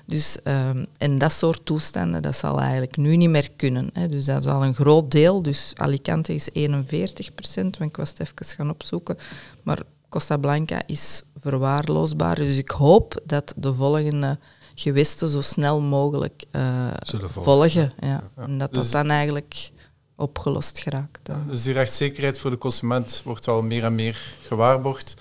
[0.08, 3.90] Dus, um, en dat soort toestanden, dat zal eigenlijk nu niet meer kunnen.
[3.94, 4.08] Hè.
[4.08, 5.42] Dus dat is al een groot deel.
[5.42, 9.18] Dus Alicante is 41 procent, want ik was het even gaan opzoeken.
[9.64, 12.36] Maar Costa Blanca is verwaarloosbaar.
[12.36, 14.40] Dus ik hoop dat de volgende
[14.76, 17.44] gewesten zo snel mogelijk uh, volgen.
[17.44, 18.24] volgen ja.
[18.36, 19.72] En dat dat dus- dan eigenlijk
[20.16, 21.30] opgelost geraakt.
[21.48, 25.16] Dus die rechtszekerheid voor de consument wordt wel meer en meer gewaarborgd.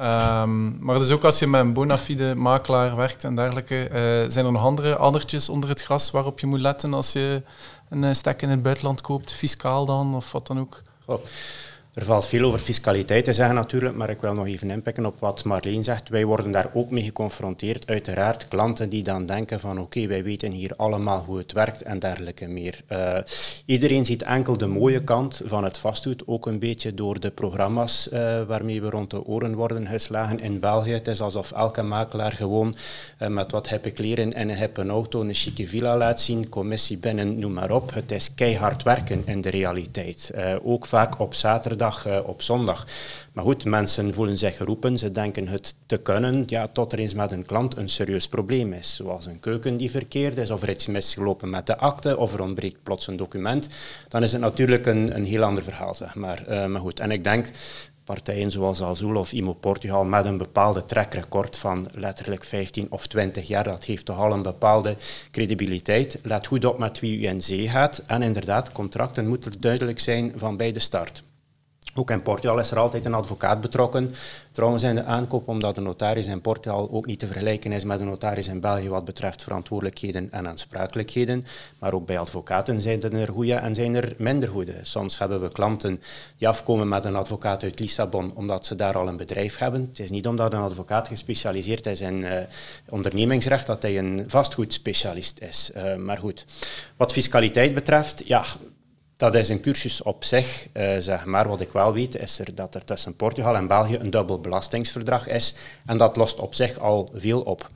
[0.00, 4.30] Um, maar dus ook als je met een bona fide makelaar werkt en dergelijke, uh,
[4.30, 7.42] zijn er nog andere addertjes onder het gras waarop je moet letten als je
[7.88, 10.82] een eh, stek in het buitenland koopt, fiscaal dan of wat dan ook?
[11.96, 15.20] Er valt veel over fiscaliteit te zeggen natuurlijk, maar ik wil nog even inpikken op
[15.20, 16.08] wat Marleen zegt.
[16.08, 17.86] Wij worden daar ook mee geconfronteerd.
[17.86, 21.98] Uiteraard klanten die dan denken van oké, wij weten hier allemaal hoe het werkt en
[21.98, 22.82] dergelijke meer.
[22.88, 23.18] Uh,
[23.66, 28.08] iedereen ziet enkel de mooie kant van het vastgoed, ook een beetje door de programma's
[28.12, 30.92] uh, waarmee we rond de oren worden geslagen in België.
[30.92, 32.76] Het is alsof elke makelaar gewoon
[33.22, 36.98] uh, met wat hippe kleren en een hippe auto een chique villa laat zien, commissie
[36.98, 37.94] binnen, noem maar op.
[37.94, 40.30] Het is keihard werken in de realiteit.
[40.62, 42.86] ook vaak op zaterdag uh, op zondag.
[43.32, 47.14] Maar goed, mensen voelen zich geroepen, ze denken het te kunnen, ja, tot er eens
[47.14, 48.96] met een klant een serieus probleem is.
[48.96, 52.42] Zoals een keuken die verkeerd is, of er iets misgelopen met de akte, of er
[52.42, 53.68] ontbreekt plots een document.
[54.08, 56.44] Dan is het natuurlijk een, een heel ander verhaal, zeg maar.
[56.48, 57.50] Uh, maar goed, en ik denk
[58.06, 63.48] partijen zoals Azul of Imo Portugal met een bepaalde trackrecord van letterlijk 15 of 20
[63.48, 63.64] jaar.
[63.64, 64.96] Dat heeft toch al een bepaalde
[65.30, 66.18] credibiliteit.
[66.22, 68.02] Let goed op met wie u in zee gaat.
[68.06, 71.22] En inderdaad, contracten moeten duidelijk zijn van bij de start.
[71.98, 74.14] Ook in Portugal is er altijd een advocaat betrokken.
[74.52, 77.98] Trouwens in de aankoop, omdat de notaris in Portugal ook niet te vergelijken is met
[77.98, 81.44] de notaris in België wat betreft verantwoordelijkheden en aansprakelijkheden.
[81.78, 84.74] Maar ook bij advocaten zijn er goede en zijn er minder goede.
[84.82, 86.02] Soms hebben we klanten
[86.38, 89.86] die afkomen met een advocaat uit Lissabon omdat ze daar al een bedrijf hebben.
[89.90, 92.32] Het is niet omdat een advocaat gespecialiseerd is in uh,
[92.88, 95.70] ondernemingsrecht dat hij een vastgoedspecialist is.
[95.76, 96.44] Uh, maar goed,
[96.96, 98.44] wat fiscaliteit betreft, ja,
[99.16, 101.48] dat is een cursus op zich, uh, zeg maar.
[101.48, 105.28] Wat ik wel weet, is er dat er tussen Portugal en België een dubbel belastingsverdrag
[105.28, 105.54] is.
[105.86, 107.70] En dat lost op zich al veel op.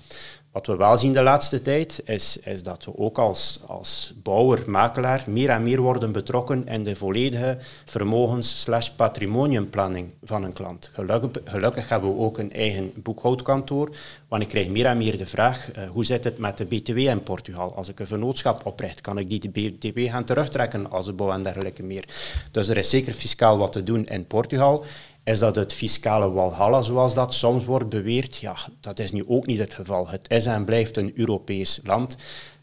[0.53, 4.71] Wat we wel zien de laatste tijd, is, is dat we ook als, als bouwer,
[4.71, 10.91] makelaar, meer en meer worden betrokken in de volledige vermogens-patrimoniumplanning van een klant.
[11.45, 13.91] Gelukkig, hebben we ook een eigen boekhoudkantoor,
[14.29, 16.99] want ik krijg meer en meer de vraag, uh, hoe zit het met de BTW
[16.99, 17.75] in Portugal?
[17.75, 21.43] Als ik een vennootschap opricht, kan ik die BTW gaan terugtrekken als de bouw en
[21.43, 22.05] dergelijke meer?
[22.51, 24.85] Dus er is zeker fiscaal wat te doen in Portugal.
[25.31, 28.37] Is dat het fiscale walhalla, zoals dat soms wordt beweerd?
[28.37, 30.09] Ja, dat is nu ook niet het geval.
[30.09, 32.17] Het is en blijft een Europees land.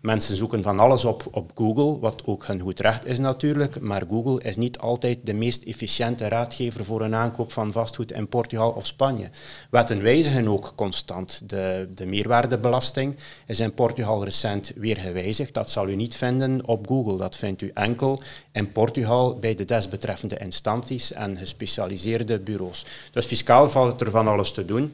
[0.08, 4.04] Mensen zoeken van alles op op Google, wat ook hun goed recht is natuurlijk, maar
[4.10, 8.72] Google is niet altijd de meest efficiënte raadgever voor een aankoop van vastgoed in Portugal
[8.72, 9.30] of Spanje.
[9.70, 11.42] Wetten wijzigen ook constant.
[11.46, 13.16] De, de meerwaardebelasting
[13.48, 15.54] is in Portugal recent weer gewijzigd.
[15.54, 17.18] Dat zal u niet vinden op Google.
[17.18, 22.86] Dat vindt u enkel in Portugal bij de desbetreffende instanties en gespecialiseerde bureaus.
[23.12, 24.94] Dus fiscaal valt er van alles te doen.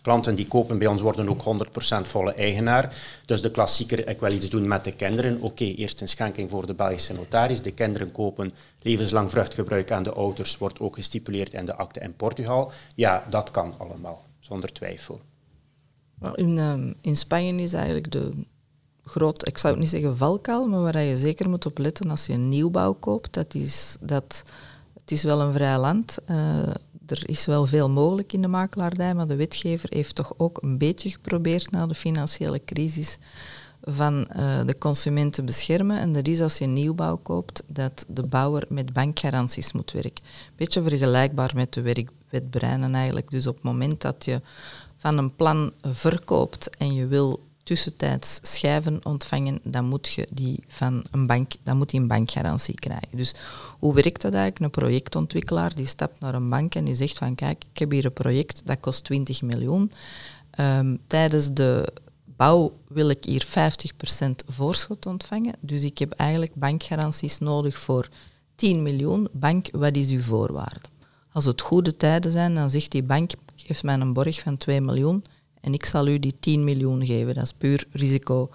[0.00, 2.94] Klanten die kopen bij ons worden ook 100% volle eigenaar.
[3.26, 5.40] Dus de klassieker, ik wil iets doen met de kinderen.
[5.40, 7.62] Oké, eerst een schenking voor de Belgische notaris.
[7.62, 12.16] De kinderen kopen levenslang vruchtgebruik aan de ouders, wordt ook gestipuleerd in de akte in
[12.16, 12.72] Portugal.
[12.94, 15.20] Ja, dat kan allemaal, zonder twijfel.
[16.34, 18.30] In, ehm, in Spanje is eigenlijk de
[19.04, 22.26] groot, ik zou het niet zeggen valkuil, maar waar je zeker moet op letten als
[22.26, 24.44] je een nieuwbouw koopt, dat is dat
[25.00, 26.18] het is wel een vrij land.
[26.30, 26.70] Uh,
[27.12, 30.78] er is wel veel mogelijk in de makelaardij, maar de wetgever heeft toch ook een
[30.78, 33.18] beetje geprobeerd na de financiële crisis
[33.82, 35.98] van uh, de consument te beschermen.
[35.98, 40.24] En dat is als je nieuwbouw koopt, dat de bouwer met bankgaranties moet werken.
[40.56, 43.30] Beetje vergelijkbaar met de werkwet Breinen eigenlijk.
[43.30, 44.40] Dus op het moment dat je
[44.96, 51.04] van een plan verkoopt en je wil tussentijds schijven ontvangen, dan moet je die van
[51.10, 53.16] een bank, dan moet die een bankgarantie krijgen.
[53.16, 53.34] Dus
[53.78, 54.64] hoe werkt dat eigenlijk?
[54.64, 58.04] Een projectontwikkelaar die stapt naar een bank en die zegt van kijk, ik heb hier
[58.04, 59.92] een project dat kost 20 miljoen.
[60.60, 61.92] Um, tijdens de
[62.24, 63.48] bouw wil ik hier 50%
[64.48, 65.54] voorschot ontvangen.
[65.60, 68.08] Dus ik heb eigenlijk bankgaranties nodig voor
[68.54, 69.28] 10 miljoen.
[69.32, 70.88] Bank, wat is uw voorwaarde?
[71.32, 74.80] Als het goede tijden zijn, dan zegt die bank, geef mij een borg van 2
[74.80, 75.24] miljoen
[75.62, 77.34] en ik zal u die 10 miljoen geven.
[77.34, 78.50] Dat is puur risico.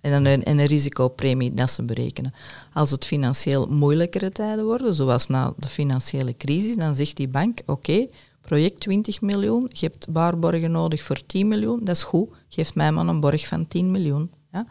[0.00, 2.34] En een, en een risicopremie dat ze berekenen.
[2.72, 7.60] Als het financieel moeilijkere tijden worden, zoals na de financiële crisis, dan zegt die bank,
[7.66, 8.06] oké,
[8.40, 12.92] project 20 miljoen, je hebt baarborgen nodig voor 10 miljoen, dat is goed, geef mij
[12.92, 14.30] maar een borg van 10 miljoen.
[14.52, 14.66] Ja?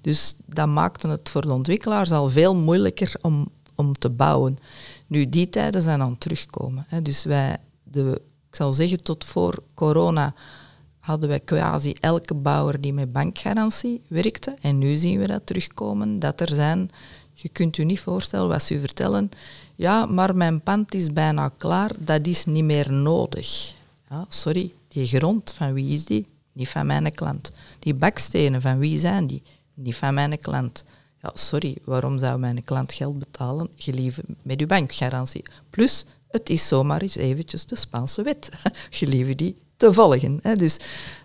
[0.00, 4.58] Dus dat maakte het voor de ontwikkelaars al veel moeilijker om, om te bouwen.
[5.06, 6.84] Nu, die tijden zijn aan het terugkomen.
[6.88, 7.02] Hè.
[7.02, 10.34] Dus wij, de, ik zal zeggen, tot voor corona
[11.00, 14.56] hadden wij quasi elke bouwer die met bankgarantie werkte.
[14.60, 16.90] En nu zien we dat terugkomen, dat er zijn,
[17.32, 19.30] je kunt u niet voorstellen wat ze u vertellen,
[19.74, 23.74] ja, maar mijn pand is bijna klaar, dat is niet meer nodig.
[24.10, 26.26] Ja, sorry, die grond, van wie is die?
[26.52, 27.50] Niet van mijn klant.
[27.78, 29.42] Die bakstenen, van wie zijn die?
[29.74, 30.84] Niet van mijn klant.
[31.22, 33.68] Ja, sorry, waarom zou mijn klant geld betalen?
[33.76, 35.44] Gelieve met uw bankgarantie.
[35.70, 38.50] Plus, het is zomaar eens eventjes de Spaanse wet.
[38.90, 40.40] Gelieve die te volgen.
[40.54, 40.76] Dus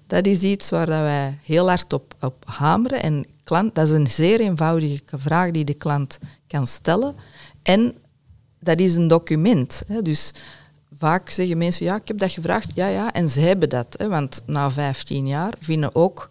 [0.08, 3.02] dat is iets waar wij heel hard op, op hameren.
[3.02, 7.16] En klant, dat is een zeer eenvoudige vraag die de klant kan stellen.
[7.64, 7.94] En
[8.60, 9.82] dat is een document.
[10.02, 10.34] Dus
[10.98, 12.72] vaak zeggen mensen, ja, ik heb dat gevraagd.
[12.74, 14.04] Ja, ja, en ze hebben dat.
[14.08, 16.30] Want na 15 jaar vinden ook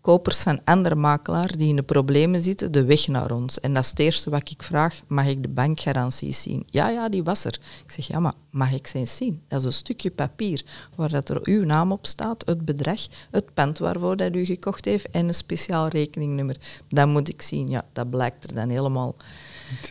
[0.00, 3.60] kopers van andere makelaar die in de problemen zitten de weg naar ons.
[3.60, 6.66] En dat is het eerste wat ik vraag, mag ik de bankgaranties zien?
[6.66, 7.58] Ja, ja, die was er.
[7.84, 9.42] Ik zeg, ja, maar mag ik ze zien?
[9.48, 13.54] Dat is een stukje papier waar dat er uw naam op staat, het bedrag, het
[13.54, 16.56] pand waarvoor dat u gekocht heeft en een speciaal rekeningnummer.
[16.88, 17.68] Dat moet ik zien.
[17.68, 19.14] Ja, dat blijkt er dan helemaal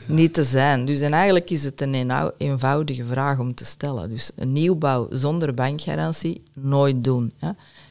[0.08, 0.86] niet te zijn.
[0.86, 4.10] Dus en eigenlijk is het een eenvoudige vraag om te stellen.
[4.10, 7.34] Dus een nieuwbouw zonder bankgarantie nooit doen.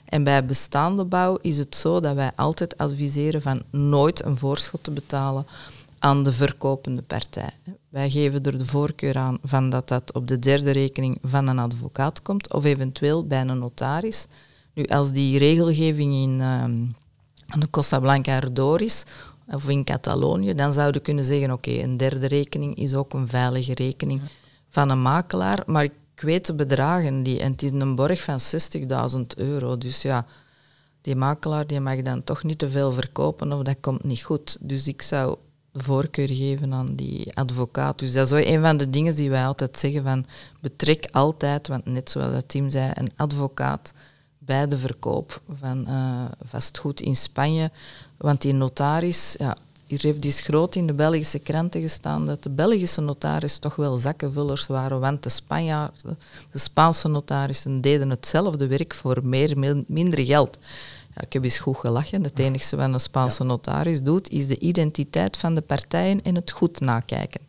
[0.08, 4.84] En bij bestaande bouw is het zo dat wij altijd adviseren van nooit een voorschot
[4.84, 5.46] te betalen
[5.98, 7.50] aan de verkopende partij.
[7.88, 11.58] Wij geven er de voorkeur aan van dat dat op de derde rekening van een
[11.58, 14.26] advocaat komt of eventueel bij een notaris.
[14.74, 16.64] Nu, als die regelgeving in uh,
[17.60, 19.04] de Costa Blanca erdoor is,
[19.46, 23.28] of in Catalonië, dan zouden we kunnen zeggen, oké, een derde rekening is ook een
[23.28, 24.20] veilige rekening
[24.70, 25.62] van een makelaar.
[25.66, 28.38] Maar ik de bedragen, die, en het is een borg van
[29.16, 29.78] 60.000 euro.
[29.78, 30.26] Dus ja,
[31.00, 34.56] die makelaar die mag dan toch niet te veel verkopen of dat komt niet goed.
[34.60, 35.36] Dus ik zou
[35.72, 37.98] voorkeur geven aan die advocaat.
[37.98, 40.26] Dus dat is een van de dingen die wij altijd zeggen van
[40.60, 43.92] betrek altijd, want net zoals dat team zei, een advocaat
[44.38, 47.70] bij de verkoop van uh, vastgoed in Spanje.
[48.16, 49.56] Want die notaris, ja,
[49.88, 53.98] hier heeft die groot in de Belgische kranten gestaan dat de Belgische notaris toch wel
[53.98, 56.18] zakkenvullers waren, want de Spanjaarden,
[56.50, 60.58] de Spaanse notarissen deden hetzelfde werk voor meer, minder geld.
[61.14, 62.22] Ja, ik heb eens goed gelachen.
[62.22, 66.50] Het enige wat een Spaanse notaris doet, is de identiteit van de partijen en het
[66.50, 67.40] goed nakijken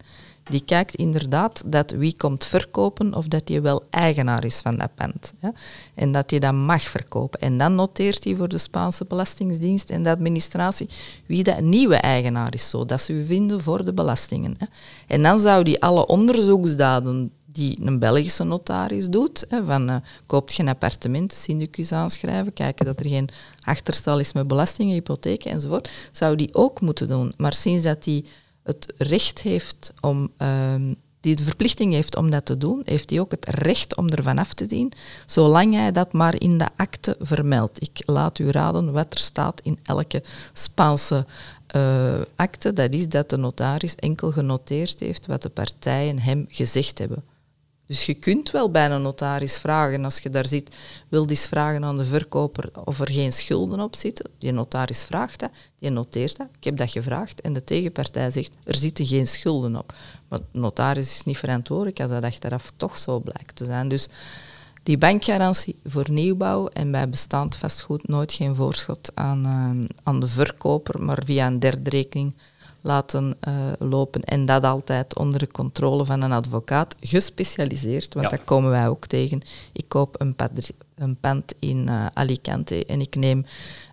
[0.49, 4.95] die kijkt inderdaad dat wie komt verkopen of dat hij wel eigenaar is van dat
[4.95, 5.33] pand.
[5.39, 5.53] Ja?
[5.93, 7.41] En dat hij dat mag verkopen.
[7.41, 10.89] En dan noteert hij voor de Spaanse Belastingdienst en de administratie
[11.25, 14.55] wie dat nieuwe eigenaar is, zodat ze u vinden voor de belastingen.
[14.57, 14.65] Hè?
[15.07, 20.67] En dan zou die alle onderzoeksdaden die een Belgische notaris doet, van uh, koopt geen
[20.67, 23.29] appartement, syndicus aanschrijven, kijken dat er geen
[23.63, 27.33] achterstal is met belastingen, hypotheken enzovoort, zou die ook moeten doen.
[27.38, 28.25] Maar sinds dat die
[28.69, 33.19] het recht heeft om, ehm, die de verplichting heeft om dat te doen, heeft hij
[33.19, 34.91] ook het recht om ervan af te zien,
[35.25, 37.82] zolang hij dat maar in de akte vermeldt.
[37.82, 41.25] Ik laat u raden wat er staat in elke Spaanse
[41.75, 42.73] uh, akte.
[42.73, 47.23] Dat is dat de notaris enkel genoteerd heeft wat de partijen hem gezegd hebben.
[47.89, 50.75] Dus je kunt wel bij een notaris vragen, als je daar zit,
[51.08, 54.30] wil eens vragen aan de verkoper of er geen schulden op zitten.
[54.38, 55.49] Die notaris vraagt dat,
[55.80, 56.47] die noteert dat.
[56.58, 59.93] Ik heb dat gevraagd en de tegenpartij zegt, er zitten geen schulden op.
[60.28, 63.88] Maar de notaris is niet verantwoordelijk als dat achteraf toch zo blijkt te zijn.
[63.88, 64.08] Dus
[64.84, 70.28] die bankgarantie voor nieuwbouw en bij bestaand vastgoed nooit geen voorschot aan, uh, aan de
[70.28, 72.36] verkoper, maar via een derde rekening
[72.82, 74.24] laten uh, lopen.
[74.24, 79.06] En dat altijd onder de controle van een advocaat, gespecialiseerd, want dat komen wij ook
[79.06, 79.42] tegen.
[79.72, 80.36] Ik koop een,
[80.96, 83.46] een pand in uh, Alicante en ik neem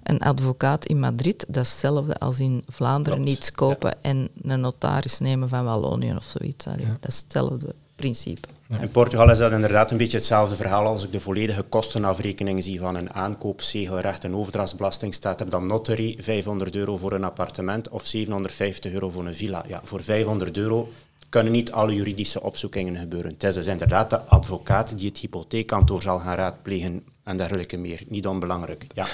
[0.03, 1.45] een advocaat in Madrid.
[1.49, 6.25] Dat is hetzelfde als in Vlaanderen niets kopen en een notaris nemen van Wallonië of
[6.25, 6.65] zoiets.
[6.65, 8.49] Dat is hetzelfde principe.
[8.81, 12.79] In Portugal is dat inderdaad een beetje hetzelfde verhaal als ik de volledige kostenafrekening zie
[12.79, 17.89] van een aankoop, zegelrecht en overdrachtsbelasting, staat er dan notary 500 euro voor een appartement
[17.89, 19.65] of 750 euro voor een villa.
[19.69, 20.89] Ja, voor 500 euro
[21.29, 23.31] kunnen niet alle juridische opzoekingen gebeuren.
[23.31, 28.03] Het is dus inderdaad de advocaat die het hypotheekkantoor zal gaan raadplegen en dergelijke meer.
[28.09, 28.87] Niet onbelangrijk.
[28.95, 29.07] Ja.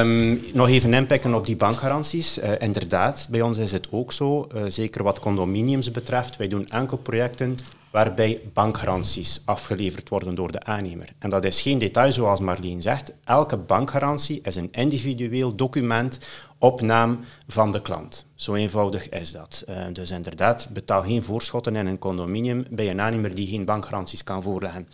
[0.00, 2.38] Um, nog even inpikken op die bankgaranties.
[2.38, 6.36] Uh, inderdaad, bij ons is het ook zo, uh, zeker wat condominiums betreft.
[6.36, 7.56] Wij doen enkel projecten
[7.96, 11.08] waarbij bankgaranties afgeleverd worden door de aannemer.
[11.18, 13.12] En dat is geen detail zoals Marleen zegt.
[13.24, 16.18] Elke bankgarantie is een individueel document
[16.58, 18.26] op naam van de klant.
[18.34, 19.64] Zo eenvoudig is dat.
[19.68, 24.24] Uh, dus inderdaad, betaal geen voorschotten in een condominium bij een aannemer die geen bankgaranties
[24.24, 24.88] kan voorleggen.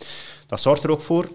[0.47, 1.29] Dat zorgt er ook voor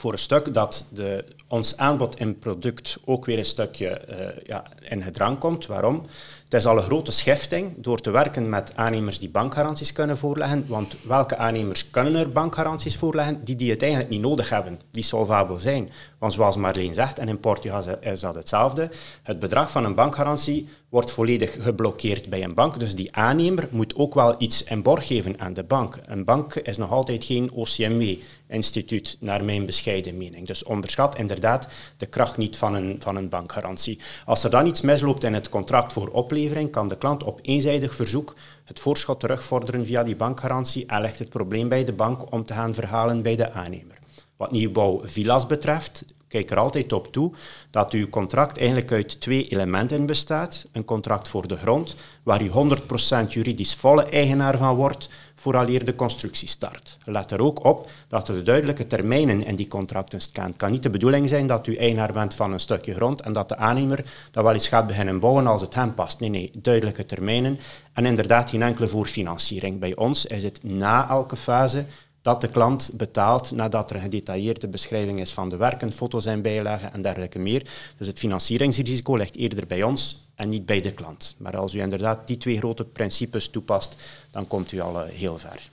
[0.00, 4.64] voor een stuk dat de, ons aanbod in product ook weer een stukje uh, ja,
[4.80, 5.66] in gedrang komt.
[5.66, 6.06] Waarom?
[6.50, 10.64] Het is al een grote schifting door te werken met aannemers die bankgaranties kunnen voorleggen.
[10.68, 15.02] Want welke aannemers kunnen er bankgaranties voorleggen die, die het eigenlijk niet nodig hebben, die
[15.02, 15.90] solvabel zijn?
[16.18, 18.90] Want zoals Marleen zegt, en in Portugal is dat hetzelfde,
[19.22, 22.78] het bedrag van een bankgarantie wordt volledig geblokkeerd bij een bank.
[22.78, 25.98] Dus die aannemer moet ook wel iets in borg geven aan de bank.
[26.06, 30.46] Een bank is nog altijd geen OCMW-instituut, naar mijn bescheiden mening.
[30.46, 33.98] Dus onderschat inderdaad de kracht niet van een, van een bankgarantie.
[34.24, 37.94] Als er dan iets misloopt in het contract voor oplevering, kan de klant op eenzijdig
[37.94, 42.44] verzoek het voorschot terugvorderen via die bankgarantie en legt het probleem bij de bank om
[42.44, 43.98] te gaan verhalen bij de aannemer.
[44.36, 47.32] Wat nieuwbouw villas betreft, kijk er altijd op toe
[47.70, 50.66] dat uw contract eigenlijk uit twee elementen bestaat.
[50.72, 55.94] Een contract voor de grond, waar u 100% juridisch volle eigenaar van wordt, vooraleer de
[55.94, 56.96] constructie start.
[57.04, 60.46] Let er ook op dat er duidelijke termijnen in die contracten staan.
[60.46, 63.32] Het kan niet de bedoeling zijn dat u eigenaar bent van een stukje grond en
[63.32, 66.20] dat de aannemer dat wel eens gaat beginnen bouwen als het hem past.
[66.20, 67.58] Nee, nee, duidelijke termijnen
[67.92, 69.80] en inderdaad geen enkele voorfinanciering.
[69.80, 71.84] Bij ons is het na elke fase
[72.22, 76.42] dat de klant betaalt nadat er een gedetailleerde beschrijving is van de werken, foto's en
[76.42, 77.62] bijlagen en dergelijke meer.
[77.96, 81.34] Dus het financieringsrisico ligt eerder bij ons en niet bij de klant.
[81.36, 83.96] Maar als u inderdaad die twee grote principes toepast,
[84.30, 85.70] dan komt u al eh, heel ver.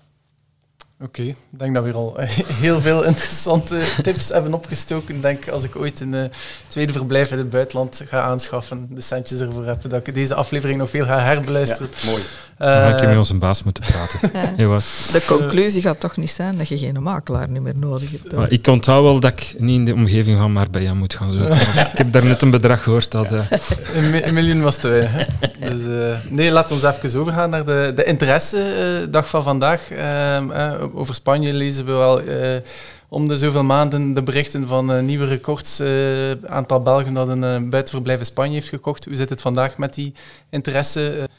[1.02, 2.16] Oké, ik denk dat we al
[2.66, 5.16] heel veel interessante tips hebben opgestoken.
[5.16, 6.24] Ik denk als ik ooit een uh,
[6.68, 10.80] tweede verblijf in het buitenland ga aanschaffen, de centjes ervoor heb, dat ik deze aflevering
[10.80, 11.90] nog veel ga herbeluisteren.
[11.96, 12.24] Ja, mooi.
[12.62, 14.20] Uh, Dan ga ik met onze baas moeten praten.
[14.58, 14.80] Ja.
[15.12, 18.36] De conclusie gaat toch niet zijn dat je geen makelaar niet meer nodig hebt.
[18.36, 21.56] Maar ik onthoud wel dat ik niet in de omgeving van Marbella moet gaan zoeken.
[21.92, 23.32] ik heb daar net een bedrag gehoord dat...
[23.32, 23.42] Uh...
[23.94, 25.28] Een, miljoen was te weinig.
[25.60, 25.82] Dus,
[26.30, 29.92] nee, laat ons even overgaan naar de, de interesse dag van vandaag.
[29.92, 30.52] Ehm,
[30.94, 32.56] over Spanje lezen we wel uh,
[33.08, 35.82] om de zoveel maanden de berichten van uh, nieuwe records.
[35.82, 35.88] Uh,
[36.46, 39.06] aantal Belgen dat een buitenverblijf in Spanje heeft gekocht.
[39.06, 40.14] Hoe zit het vandaag met die
[40.50, 41.30] interesse?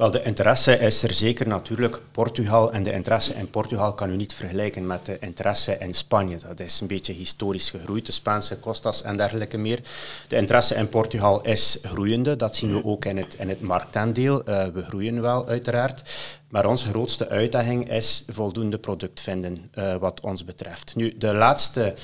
[0.00, 2.00] Wel, de interesse is er zeker natuurlijk.
[2.12, 6.38] Portugal en de interesse in Portugal kan u niet vergelijken met de interesse in Spanje.
[6.46, 9.80] Dat is een beetje historisch gegroeid, de Spaanse costas en dergelijke meer.
[10.28, 14.48] De interesse in Portugal is groeiende, dat zien we ook in het, in het marktaandeel.
[14.48, 16.02] Uh, we groeien wel, uiteraard.
[16.48, 20.96] Maar onze grootste uitdaging is voldoende product vinden, uh, wat ons betreft.
[20.96, 21.94] Nu, de laatste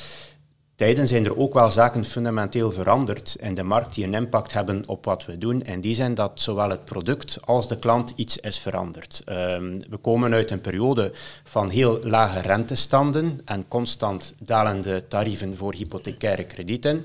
[0.77, 4.83] tijden zijn er ook wel zaken fundamenteel veranderd in de markt die een impact hebben
[4.87, 5.62] op wat we doen.
[5.62, 9.22] En die zijn dat zowel het product als de klant iets is veranderd.
[9.29, 11.12] Um, we komen uit een periode
[11.45, 17.05] van heel lage rentestanden en constant dalende tarieven voor hypothecaire kredieten.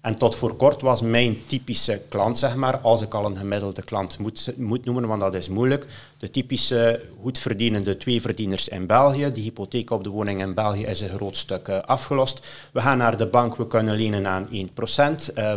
[0.00, 3.82] En tot voor kort was mijn typische klant, zeg maar, als ik al een gemiddelde
[3.82, 5.86] klant moet, moet noemen, want dat is moeilijk,
[6.18, 9.30] de typische goedverdienende tweeverdieners in België.
[9.32, 12.48] Die hypotheek op de woning in België is een groot stuk uh, afgelost.
[12.72, 14.50] We gaan naar de bank, we kunnen lenen aan 1%.
[14.52, 14.64] Uh,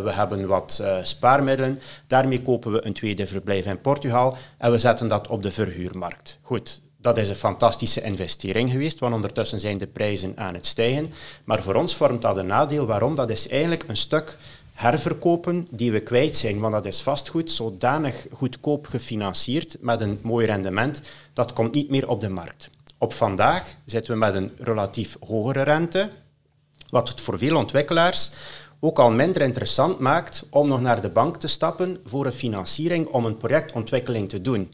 [0.04, 1.80] we hebben wat uh, spaarmiddelen.
[2.08, 6.40] Daarmee kopen we een tweede verblijf in Portugal en we zetten dat op de verhuurmarkt.
[6.42, 11.14] Goed, dat is een fantastische investering geweest, want ondertussen zijn de prijzen aan het stijgen.
[11.44, 12.86] Maar voor ons vormt dat een nadeel.
[12.86, 13.16] Waarom?
[13.16, 14.38] Dat is eigenlijk een stuk
[14.74, 20.46] herverkopen die we kwijt zijn, want dat is vastgoed zodanig goedkoop gefinancierd met een mooi
[20.46, 21.02] rendement,
[21.34, 22.70] dat komt niet meer op de markt.
[22.98, 26.10] Op vandaag zitten we met een relatief hogere rente,
[26.90, 28.32] wat het voor veel ontwikkelaars
[28.80, 33.08] ook al minder interessant maakt om nog naar de bank te stappen voor een financiering
[33.08, 34.74] om een projectontwikkeling te doen.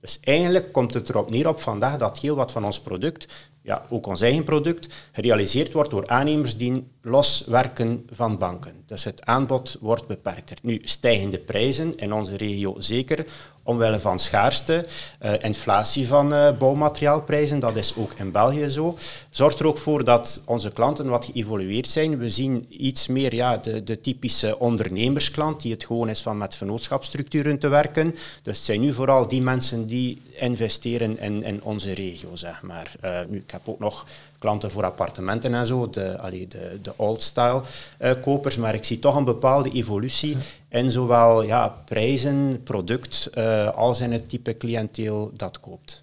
[0.00, 3.26] Dus eigenlijk komt het erop neer op vandaag dat heel wat van ons product,
[3.62, 8.82] ja, ook ons eigen product, gerealiseerd wordt door aannemers die loswerken van banken.
[8.86, 10.58] Dus het aanbod wordt beperkter.
[10.62, 13.26] Nu, stijgende prijzen in onze regio zeker,
[13.68, 14.86] omwille van schaarste,
[15.22, 18.96] uh, inflatie van uh, bouwmateriaalprijzen, dat is ook in België zo,
[19.30, 22.18] zorgt er ook voor dat onze klanten wat geëvolueerd zijn.
[22.18, 26.56] We zien iets meer ja, de, de typische ondernemersklant, die het gewoon is van met
[26.56, 28.10] vennootschapsstructuren te werken.
[28.42, 32.92] Dus het zijn nu vooral die mensen die investeren in, in onze regio, zeg maar.
[33.04, 34.06] Uh, nu, ik heb ook nog
[34.38, 37.62] klanten voor appartementen en zo, de, allee, de, de old-style
[38.00, 38.56] uh, kopers.
[38.56, 40.36] Maar ik zie toch een bepaalde evolutie
[40.68, 46.02] in zowel ja, prijzen, product, uh, als in het type cliënteel dat koopt.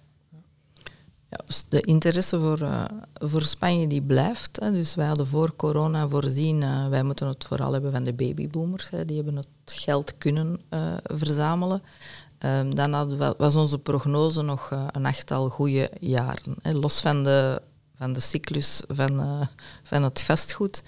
[1.30, 2.84] Ja, dus de interesse voor, uh,
[3.14, 4.60] voor Spanje die blijft.
[4.60, 4.72] Hè.
[4.72, 8.90] Dus wij hadden voor corona voorzien, wij moeten het vooral hebben van de babyboomers.
[8.90, 9.04] Hè.
[9.04, 10.60] Die hebben het geld kunnen
[11.04, 11.82] verzamelen.
[12.38, 16.54] Um, dan was onze prognose nog een achttal goede jaren.
[16.62, 16.72] Hè.
[16.72, 17.62] Los van de
[17.98, 19.46] van de cyclus van, uh,
[19.82, 20.82] van het vastgoed.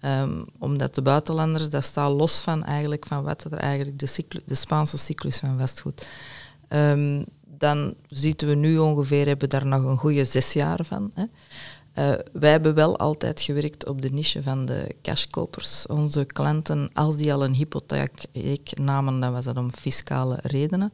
[0.00, 4.54] Um, omdat de buitenlanders, dat staat los van eigenlijk van wat er eigenlijk de, de
[4.54, 6.06] Spaanse cyclus van vastgoed.
[6.68, 11.10] Um, dan zitten we nu ongeveer, hebben daar nog een goede zes jaar van.
[11.14, 11.24] Hè.
[11.94, 15.86] Uh, wij hebben wel altijd gewerkt op de niche van de cashkopers.
[15.86, 20.92] Onze klanten, als die al een hypotheek namen, dan was dat om fiscale redenen.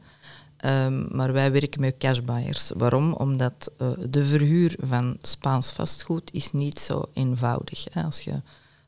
[0.65, 2.71] Um, maar wij werken met cashbuyers.
[2.75, 3.13] Waarom?
[3.13, 7.85] Omdat uh, de verhuur van Spaans vastgoed is niet zo eenvoudig.
[7.91, 8.03] Hè.
[8.03, 8.41] Als je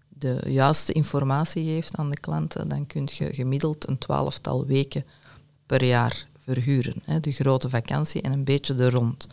[0.09, 5.05] de juiste informatie geeft aan de klanten, dan kun je gemiddeld een twaalftal weken
[5.65, 7.01] per jaar verhuren.
[7.03, 7.19] Hè.
[7.19, 9.27] De grote vakantie en een beetje de rond.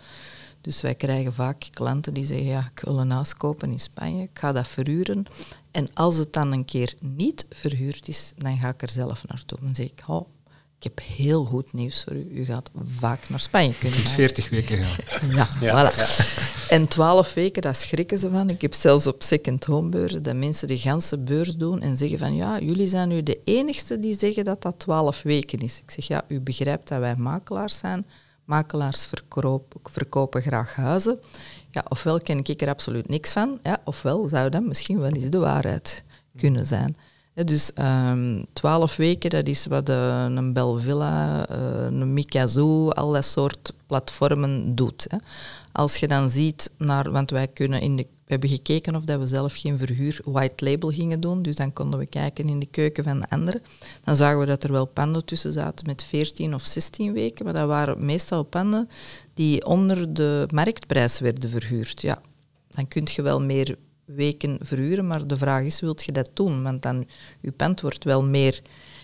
[0.60, 4.22] Dus wij krijgen vaak klanten die zeggen, ja, ik wil een huis kopen in Spanje,
[4.22, 5.24] ik ga dat verhuren.
[5.70, 9.58] En als het dan een keer niet verhuurd is, dan ga ik er zelf naartoe.
[9.60, 10.28] Dan zeg ik, oh,
[10.80, 12.28] ik heb heel goed nieuws voor u.
[12.32, 14.12] U gaat vaak naar Spanje kunnen gaan.
[14.12, 15.30] 40 weken gaan.
[15.60, 16.68] Ja, voilà.
[16.68, 18.50] En 12 weken, daar schrikken ze van.
[18.50, 22.18] Ik heb zelfs op second home beurzen dat mensen de ganse beurs doen en zeggen
[22.18, 25.78] van ja, jullie zijn nu de enigste die zeggen dat dat 12 weken is.
[25.78, 28.06] Ik zeg ja, u begrijpt dat wij makelaars zijn.
[28.44, 29.08] Makelaars
[29.82, 31.20] verkopen graag huizen.
[31.70, 35.30] Ja, ofwel ken ik er absoluut niks van, ja, ofwel zou dat misschien wel eens
[35.30, 36.04] de waarheid
[36.36, 36.96] kunnen zijn
[37.34, 43.24] dus um, twaalf weken, dat is wat uh, een Belvilla, uh, een Mikazoo, al dat
[43.24, 45.06] soort platformen doet.
[45.08, 45.16] Hè.
[45.72, 49.26] Als je dan ziet naar, want wij kunnen in de, hebben gekeken of dat we
[49.26, 51.42] zelf geen verhuur white label gingen doen.
[51.42, 53.62] Dus dan konden we kijken in de keuken van de anderen.
[54.04, 57.44] Dan zagen we dat er wel panden tussen zaten met 14 of 16 weken.
[57.44, 58.88] Maar dat waren meestal panden
[59.34, 62.02] die onder de marktprijs werden verhuurd.
[62.02, 62.20] Ja,
[62.68, 63.76] dan kun je wel meer
[64.14, 66.62] weken verhuren, maar de vraag is, wilt je dat doen?
[66.62, 67.06] Want dan,
[67.40, 68.62] je pand wordt wel meer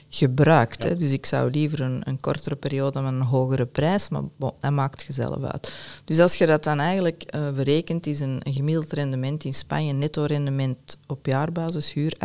[0.09, 0.83] gebruikt.
[0.83, 0.97] Hè?
[0.97, 4.71] Dus ik zou liever een, een kortere periode met een hogere prijs, maar bon, dat
[4.71, 5.73] maakt je zelf uit.
[6.05, 9.93] Dus als je dat dan eigenlijk uh, berekent, is een, een, gemiddeld rendement in Spanje,
[9.93, 12.17] netto rendement op jaarbasis huur,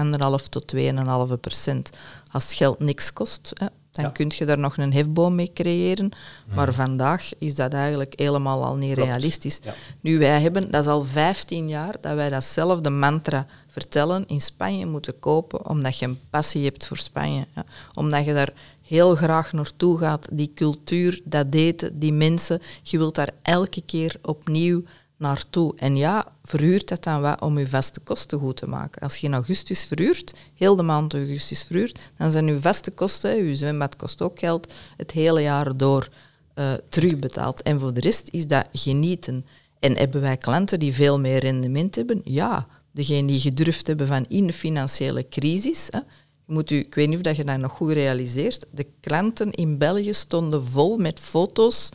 [0.42, 1.90] 1,5 tot 2,5 procent.
[2.32, 4.12] Als het geld niks kost, hè, dan ja.
[4.12, 6.12] kun je daar nog een hefboom mee creëren.
[6.56, 6.76] Maar mhm.
[6.76, 9.60] vandaag is dat eigenlijk helemaal al niet realistisch.
[10.00, 14.86] Nu, wij hebben, dat is al 15 jaar dat wij datzelfde mantra vertellen, in Spanje
[14.86, 17.48] moeten kopen, omdat je een passie hebt voor Spanje.
[17.56, 17.66] Ja.
[17.94, 22.62] Omdat je daar heel graag naartoe gaat, die cultuur, dat eten, die mensen.
[22.82, 24.84] Je wilt daar elke keer opnieuw
[25.22, 25.74] naartoe.
[25.76, 29.02] En ja, verhuurt dat dan wat om je vaste kosten goed te maken.
[29.02, 33.46] Als je in augustus verhuurt, heel de maand augustus verhuurt, dan zijn je vaste kosten,
[33.46, 36.10] je zwembad kost ook geld, het hele jaar door
[36.56, 37.62] uh, terugbetaald.
[37.62, 39.46] En voor de rest is dat genieten.
[39.80, 42.22] En hebben wij klanten die veel meer rendement hebben?
[42.24, 42.68] Ja.
[42.92, 46.00] Degene die gedurfd hebben van in de financiële crisis, hè,
[46.46, 49.78] moet u, ik weet niet of dat je dat nog goed realiseert, de klanten in
[49.78, 51.90] België stonden vol met foto's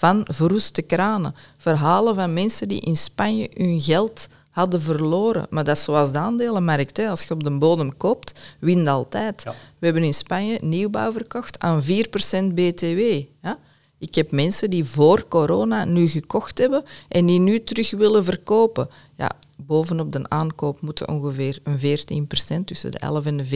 [0.00, 1.34] van verroeste kranen.
[1.56, 5.46] Verhalen van mensen die in Spanje hun geld hadden verloren.
[5.50, 6.96] Maar dat is zoals de aandelenmarkt.
[6.96, 7.08] Hè.
[7.08, 9.44] Als je op de bodem koopt, wint altijd.
[9.78, 11.86] We hebben in Spanje nieuwbouw verkocht aan 4%
[12.54, 13.00] BTW.
[13.42, 13.58] Ja?
[13.98, 18.88] Ik heb mensen die voor corona nu gekocht hebben en die nu terug willen verkopen.
[19.16, 21.78] Ja, bovenop de aankoop moeten ongeveer een
[22.60, 23.46] 14%, tussen de 11 en de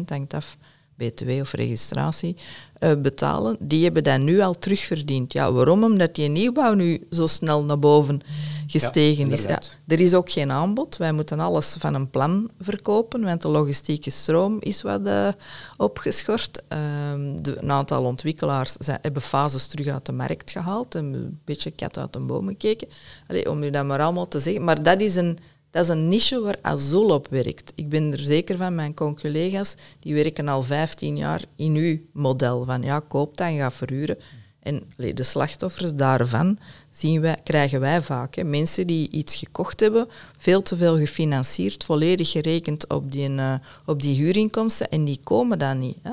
[0.00, 0.56] 14% hangt af
[0.94, 2.36] BTW of registratie,
[2.80, 5.32] uh, betalen, die hebben dat nu al terugverdiend.
[5.32, 5.84] Ja, waarom?
[5.84, 8.20] Omdat die nieuwbouw nu zo snel naar boven
[8.66, 9.42] gestegen is.
[9.42, 10.96] Ja, er is ook geen aanbod.
[10.96, 15.28] Wij moeten alles van een plan verkopen, want de logistieke stroom is wat uh,
[15.76, 16.62] opgeschort.
[16.68, 21.40] Ehm, de, een aantal ontwikkelaars zijn, hebben fases terug uit de markt gehaald en een
[21.44, 22.88] beetje kat uit de boom gekeken.
[23.28, 24.64] Allee, om u dat maar allemaal te zeggen.
[24.64, 25.38] Maar dat is een
[25.72, 27.72] dat is een niche waar Azul op werkt.
[27.74, 32.64] Ik ben er zeker van, mijn collega's die werken al 15 jaar in uw model
[32.64, 34.18] van ja, koop dan, ga verhuren.
[34.62, 36.58] En de slachtoffers daarvan
[36.90, 38.34] zien wij, krijgen wij vaak.
[38.34, 38.44] Hè.
[38.44, 40.08] Mensen die iets gekocht hebben,
[40.38, 43.54] veel te veel gefinancierd, volledig gerekend op die, uh,
[43.86, 45.98] op die huurinkomsten en die komen dan niet.
[46.02, 46.10] Hè.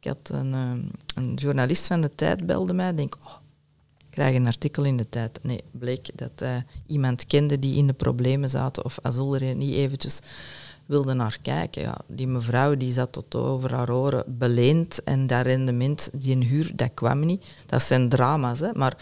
[0.00, 0.70] Ik had een, uh,
[1.14, 3.34] een journalist van de tijd belde mij, denk, oh,
[4.14, 5.38] krijg een artikel in de tijd.
[5.42, 6.56] Nee, bleek dat uh,
[6.86, 10.20] iemand kende die in de problemen zaten of Azul er niet eventjes
[10.86, 11.82] wilde naar kijken.
[11.82, 16.72] Ja, die mevrouw die zat tot over haar oren beleend en dat rendement, die huur,
[16.76, 17.44] dat kwam niet.
[17.66, 18.72] Dat zijn drama's, hè.
[18.72, 18.96] maar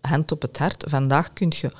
[0.00, 1.72] hand op het hart, vandaag kun je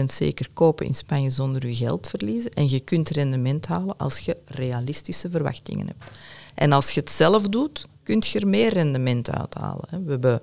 [0.00, 4.18] 100% zeker kopen in Spanje zonder je geld verliezen en je kunt rendement halen als
[4.18, 6.10] je realistische verwachtingen hebt.
[6.54, 9.84] En als je het zelf doet, kun je er meer rendement uithalen.
[9.90, 10.02] Hè.
[10.02, 10.40] We hebben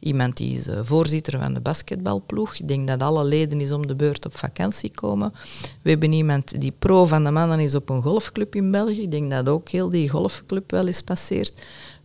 [0.00, 2.54] Iemand die is eh, voorzitter van de basketbalploeg.
[2.54, 5.32] Ik denk dat alle leden is om de beurt op vakantie komen.
[5.82, 9.02] We hebben iemand die pro van de mannen is op een golfclub in België.
[9.02, 11.52] Ik denk dat ook heel die golfclub wel eens passeert.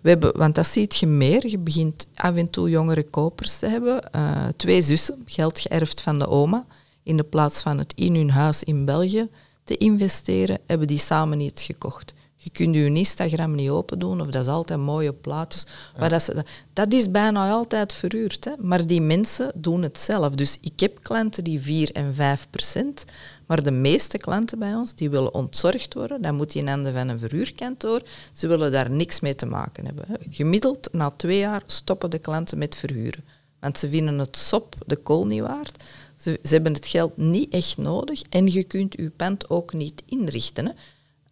[0.01, 1.47] We hebben, want dat ziet je meer.
[1.47, 4.09] Je begint af en toe jongere kopers te hebben.
[4.15, 6.65] Uh, twee zussen, geld geërfd van de oma.
[7.03, 9.29] In de plaats van het in hun huis in België
[9.63, 12.13] te investeren, hebben die samen iets gekocht.
[12.45, 15.65] Je kunt je Instagram niet open doen, of dat is altijd mooie plaatjes.
[15.97, 16.43] Maar dat, is,
[16.73, 18.45] dat is bijna altijd verhuurd.
[18.45, 18.51] Hè.
[18.57, 20.35] Maar die mensen doen het zelf.
[20.35, 23.03] Dus ik heb klanten die 4 en 5 procent.
[23.45, 26.21] Maar de meeste klanten bij ons, die willen ontzorgd worden.
[26.21, 28.01] Dan moet je in handen van een verhuurkantoor.
[28.33, 30.05] Ze willen daar niks mee te maken hebben.
[30.29, 33.23] Gemiddeld na twee jaar stoppen de klanten met verhuren.
[33.59, 35.83] Want ze vinden het sop de kool niet waard.
[36.15, 38.21] Ze, ze hebben het geld niet echt nodig.
[38.29, 40.65] En je kunt je pand ook niet inrichten.
[40.65, 40.71] Hè.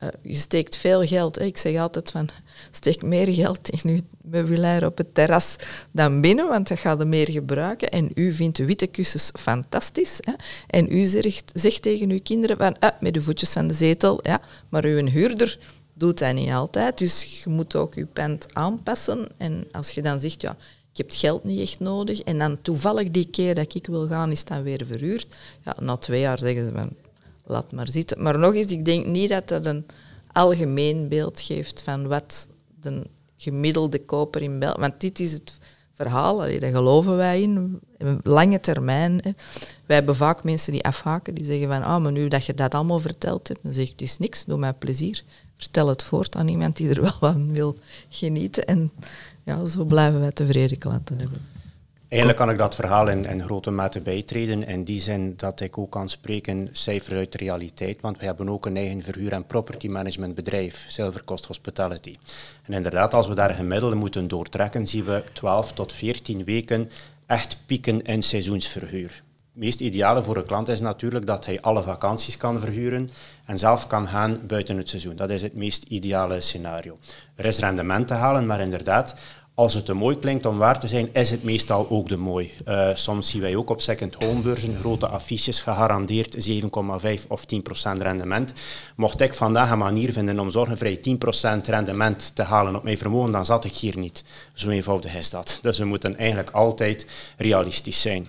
[0.04, 1.41] Eh, je steekt veel geld.
[1.41, 2.30] Ik zeg altijd van,
[2.72, 5.56] steek meer geld in uw meubilair op het terras
[5.91, 7.89] dan binnen, want dat gaat er meer gebruiken.
[7.89, 10.18] En u vindt de witte kussens fantastisch.
[10.20, 10.34] Hè.
[10.68, 14.20] En u zegt, zegt tegen uw kinderen van, ah, met de voetjes van de zetel,
[14.22, 15.60] ja, maar uw huurder
[15.93, 16.97] doet dat niet altijd.
[16.97, 19.28] Dus je moet ook je pand aanpassen.
[19.38, 20.58] En als je dan zegt, ja,
[20.91, 22.22] ik heb het geld niet echt nodig.
[22.22, 25.28] En dan toevallig die keer dat ik wil gaan, is dan weer verhuurd.
[25.66, 26.89] Ja, na twee jaar zeggen ze van,
[27.46, 28.22] laat maar zitten.
[28.22, 29.86] Maar nog eens, ik denk niet dat dat een
[30.32, 32.48] algemeen beeld geeft van wat
[32.82, 33.04] de
[33.38, 34.80] gemiddelde koper in België...
[34.80, 35.54] Want dit is het
[35.94, 37.80] verhaal, daar geloven wij in,
[38.24, 39.22] lange termijn.
[39.86, 42.74] Wij hebben vaak mensen die afhaken, die zeggen van, ah, maar nu dat je dat
[42.74, 45.24] allemaal verteld hebt, dan zeg ik, het is niks, doe mij plezier.
[45.58, 47.78] Vertel het voort aan iemand die er wel van wil
[48.10, 48.66] genieten.
[48.66, 48.91] En
[49.44, 51.53] ja, zo blijven wij tevreden klanten hebben.
[52.14, 54.64] Eigenlijk kan ik dat verhaal in, grote mate bijtreden.
[54.64, 58.01] In die zin dat ik ook kan spreken cijfers uit de realiteit.
[58.01, 62.16] Want we hebben ook een eigen verhuur- en property management bedrijf, Silver Coast Hospitality.
[62.64, 66.89] En inderdaad, als we daar gemiddelde moeten doortrekken, zien we 12 tot 14 weken
[67.26, 69.24] echt pieken in seizoensverhuur.
[69.53, 73.09] Het meest ideale voor een klant is natuurlijk dat hij alle vakanties kan verhuren
[73.45, 75.16] en zelf kan gaan buiten het seizoen.
[75.16, 76.97] Dat is het meest ideale scenario.
[77.36, 79.16] Er is rendement te halen, maar inderdaad,
[79.56, 82.51] als het te mooi klinkt om waar te zijn, is het meestal ook de mooi.
[82.68, 87.62] Uh, soms zien wij ook op second home beurzen grote affiches gegarandeerd 7,5 of 10
[87.62, 88.54] procent rendement.
[88.95, 92.97] Mocht ik vandaag een manier vinden om zorgenvrij 10 procent rendement te halen op mijn
[92.97, 94.24] vermogen, dan zat ik hier niet.
[94.54, 95.60] Zo eenvoudig is dat.
[95.62, 97.06] Dus we moeten eigenlijk altijd
[97.38, 98.28] realistisch zijn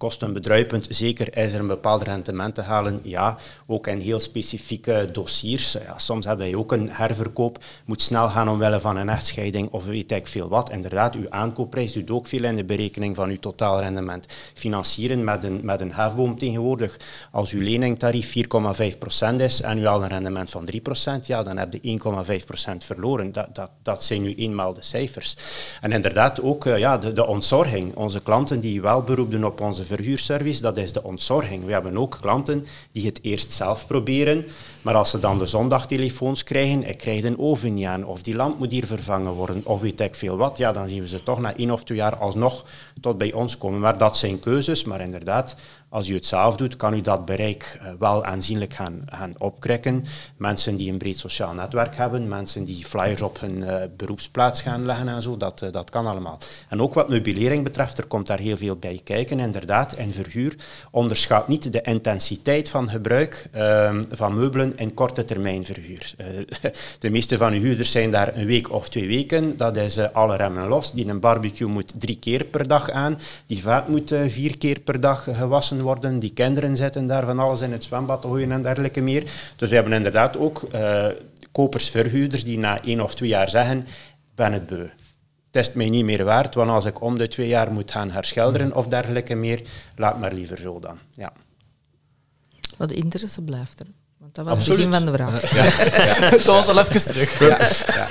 [0.00, 0.86] kostenbedruipend.
[0.88, 3.00] Zeker is er een bepaald rendement te halen.
[3.02, 3.36] Ja,
[3.66, 5.72] ook in heel specifieke dossiers.
[5.72, 7.58] Ja, soms hebben wij ook een herverkoop.
[7.84, 10.70] Moet snel gaan omwille van een echtscheiding of weet ik veel wat.
[10.70, 14.26] Inderdaad, uw aankoopprijs doet ook veel in de berekening van uw totaalrendement.
[14.54, 16.96] Financieren met een, met een hefboom tegenwoordig.
[17.30, 18.34] Als uw leningtarief
[19.32, 20.68] 4,5% is en u al een rendement van
[21.20, 22.00] 3%, ja, dan heb je
[22.70, 23.32] 1,5% verloren.
[23.32, 25.36] Dat, dat, dat zijn nu eenmaal de cijfers.
[25.80, 27.96] En inderdaad ook uh, ja, de, de ontzorging.
[27.96, 31.64] Onze klanten die wel beroepen op onze verhuurservice, dat is de ontzorging.
[31.64, 34.46] We hebben ook klanten die het eerst zelf proberen,
[34.82, 38.34] maar als ze dan de zondagtelefoons krijgen, ik krijg een oven niet aan, of die
[38.34, 41.22] lamp moet hier vervangen worden, of weet ik veel wat, ja, dan zien we ze
[41.22, 42.64] toch na één of twee jaar alsnog
[43.00, 43.80] tot bij ons komen.
[43.80, 45.56] Maar dat zijn keuzes, maar inderdaad,
[45.90, 50.04] als u het zelf doet, kan u dat bereik eh, wel aanzienlijk gaan, gaan opkrikken.
[50.36, 54.84] Mensen die een breed sociaal netwerk hebben, mensen die flyers op hun uh, beroepsplaats gaan
[54.84, 56.38] leggen en zo, dat, uh, dat kan allemaal.
[56.68, 59.40] En ook wat meubilering betreft, er komt daar heel veel bij kijken.
[59.40, 60.56] Inderdaad, in verhuur
[60.90, 66.14] onderschat niet de intensiteit van gebruik ehm, van meubelen in korte termijn verhuur.
[66.98, 69.56] de meeste van uw huurders zijn daar een week of twee weken.
[69.56, 70.92] Dat is alle remmen los.
[70.92, 73.18] Die een barbecue moet drie keer per dag aan.
[73.46, 76.18] Die vaat moet vier keer per dag gewassen worden.
[76.18, 79.22] Die kinderen zetten daar van alles in het zwembad te gooien en dergelijke meer.
[79.56, 81.06] Dus we hebben inderdaad ook uh,
[81.52, 83.86] kopers-verhuurders die na één of twee jaar zeggen,
[84.34, 84.88] ben het beu.
[85.50, 88.10] Het is mij niet meer waard, want als ik om de twee jaar moet gaan
[88.10, 89.62] herschilderen of dergelijke meer,
[89.96, 90.98] laat maar liever zo dan.
[91.10, 91.32] Ja.
[92.76, 93.86] Wat de interesse blijft er.
[94.32, 94.92] Want dat was Absoluut.
[94.92, 95.54] het begin van de vraag.
[95.54, 96.24] Ja.
[96.24, 96.30] ja.
[96.30, 97.38] dat was al even terug.
[97.38, 97.46] Ja.
[97.48, 98.06] Ja.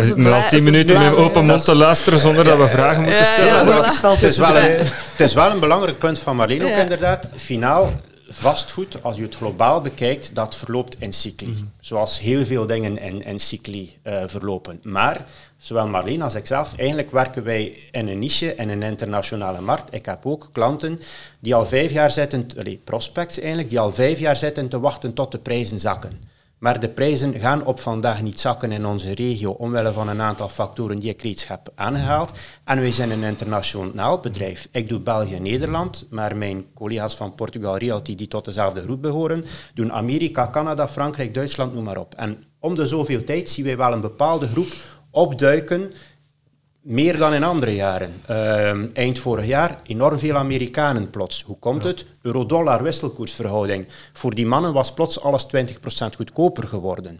[0.00, 3.24] We zitten al tien minuten met open mond te luisteren zonder dat we vragen moeten
[3.24, 3.66] stellen.
[4.14, 7.30] Het, is wel een, het is wel een belangrijk punt van Marleen ook inderdaad.
[7.36, 7.92] Finaal,
[8.28, 11.48] vastgoed, als je het globaal bekijkt, dat verloopt in cycli.
[11.48, 11.72] Mm -hmm.
[11.80, 14.80] Zoals heel veel dingen in, in cycli uh, verlopen.
[14.82, 15.24] Maar
[15.66, 19.94] zowel Marleen als ikzelf, eigenlijk werken wij in een niche, in een internationale markt.
[19.94, 21.00] Ik heb ook klanten
[21.40, 22.46] die al vijf jaar zitten,
[22.84, 26.34] prospects eigenlijk, die al vijf jaar zitten te wachten tot de prijzen zakken.
[26.58, 30.48] Maar de prijzen gaan op vandaag niet zakken in onze regio, omwille van een aantal
[30.48, 32.32] factoren die ik reeds heb aangehaald.
[32.64, 34.68] En wij zijn een internationaal bedrijf.
[34.70, 39.44] Ik doe België-Nederland, maar mijn collega's van Portugal Realty, die tot dezelfde groep behoren,
[39.74, 42.14] doen Amerika, Canada, Frankrijk, Duitsland, noem maar op.
[42.14, 44.68] En om de zoveel tijd zien wij wel een bepaalde groep
[45.16, 45.92] opduiken,
[46.80, 48.14] meer dan in andere jaren.
[48.30, 51.42] Uh, eind vorig jaar enorm veel Amerikanen plots.
[51.42, 52.04] Hoe komt het?
[52.22, 53.86] Euro-dollar wisselkoersverhouding.
[54.12, 55.48] Voor die mannen was plots alles 20%
[56.16, 57.18] goedkoper geworden.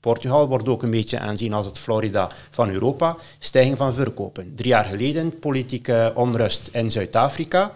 [0.00, 3.16] Portugal wordt ook een beetje aanzien als het Florida van Europa.
[3.38, 4.52] Stijging van verkopen.
[4.54, 7.72] Drie jaar geleden politieke onrust in Zuid-Afrika.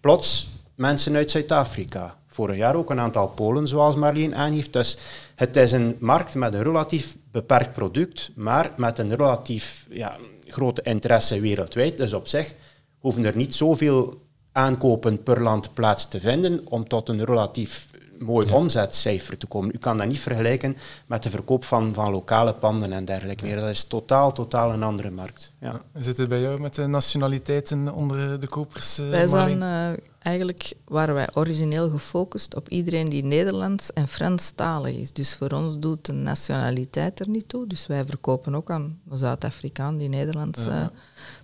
[0.00, 2.16] Plots mensen uit Zuid-Afrika.
[2.26, 4.72] Vorig jaar ook een aantal Polen, zoals Marleen aangeeft.
[4.72, 4.98] Dus
[5.42, 10.16] het is een markt met een relatief beperkt product, maar met een relatief ja,
[10.46, 11.96] grote interesse wereldwijd.
[11.96, 12.54] Dus op zich
[12.98, 14.22] hoeven er niet zoveel
[14.52, 17.90] aankopen per land plaats te vinden om tot een relatief
[18.22, 19.74] mooi omzetcijfer te komen.
[19.74, 23.56] U kan dat niet vergelijken met de verkoop van, van lokale panden en dergelijke meer.
[23.56, 25.52] Dat is totaal, totaal een andere markt.
[25.58, 25.80] Ja.
[25.94, 26.02] ja.
[26.02, 28.98] Zit het bij jou met de nationaliteiten onder de kopers?
[28.98, 34.96] Uh, wij zijn uh, eigenlijk, waren wij origineel gefocust op iedereen die Nederlands en Franstalig
[34.96, 35.12] is.
[35.12, 37.66] Dus voor ons doet de nationaliteit er niet toe.
[37.66, 40.86] Dus wij verkopen ook aan een Zuid-Afrikaan die Nederlands uh,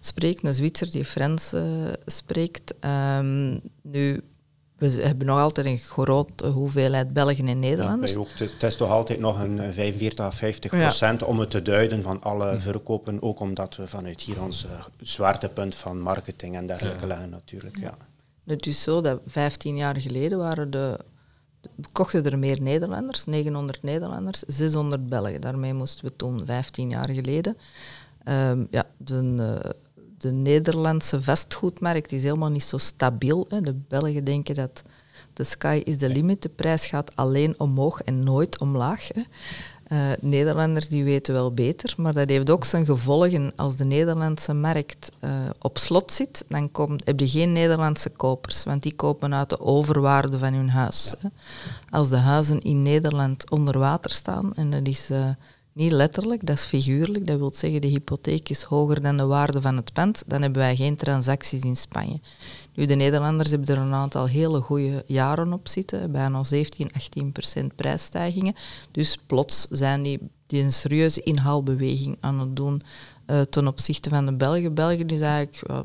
[0.00, 1.52] spreekt, een Zwitser die Frans
[2.06, 2.74] spreekt.
[3.18, 4.22] Um, nu,
[4.78, 8.12] we hebben nog altijd een grote hoeveelheid Belgen en Nederlanders.
[8.12, 11.62] Ja, ook, het is toch altijd nog een 45 à 50 procent om het te
[11.62, 14.70] duiden van alle verkopen, ook omdat we vanuit hier ons uh,
[15.00, 17.78] zwaartepunt van marketing en dergelijke leggen natuurlijk.
[17.78, 17.94] Ja.
[18.44, 20.98] Het is zo dat 15 jaar geleden waren de,
[21.92, 25.40] kochten er meer Nederlanders, 900 Nederlanders, 600 Belgen.
[25.40, 27.56] Daarmee moesten we toen 15 jaar geleden.
[28.24, 29.22] Um, ja, de,
[29.64, 29.70] uh,
[30.18, 33.46] de Nederlandse vastgoedmarkt is helemaal niet zo stabiel.
[33.48, 33.60] Hè.
[33.60, 34.82] De Belgen denken dat
[35.32, 39.08] de sky is the limit, de prijs gaat alleen omhoog en nooit omlaag.
[39.08, 39.22] Hè.
[39.92, 43.52] Uh, Nederlanders die weten wel beter, maar dat heeft ook zijn gevolgen.
[43.56, 46.70] Als de Nederlandse markt uh, op slot zit, dan
[47.04, 51.14] heb je geen Nederlandse kopers, want die kopen uit de overwaarde van hun huis.
[51.22, 51.30] Ja.
[51.90, 55.28] Als de huizen in Nederland onder water staan, en dat is uh,
[55.78, 59.60] niet letterlijk, dat is figuurlijk, dat wil zeggen de hypotheek is hoger dan de waarde
[59.60, 62.20] van het pand, dan hebben wij geen transacties in Spanje.
[62.74, 67.32] Nu, de Nederlanders hebben er een aantal hele goede jaren op zitten, bijna 17, 18
[67.32, 68.54] procent prijsstijgingen.
[68.90, 72.82] Dus plots zijn die, die een serieuze inhaalbeweging aan het doen
[73.26, 74.74] uh, ten opzichte van de Belgen.
[74.74, 75.78] België is eigenlijk, uh,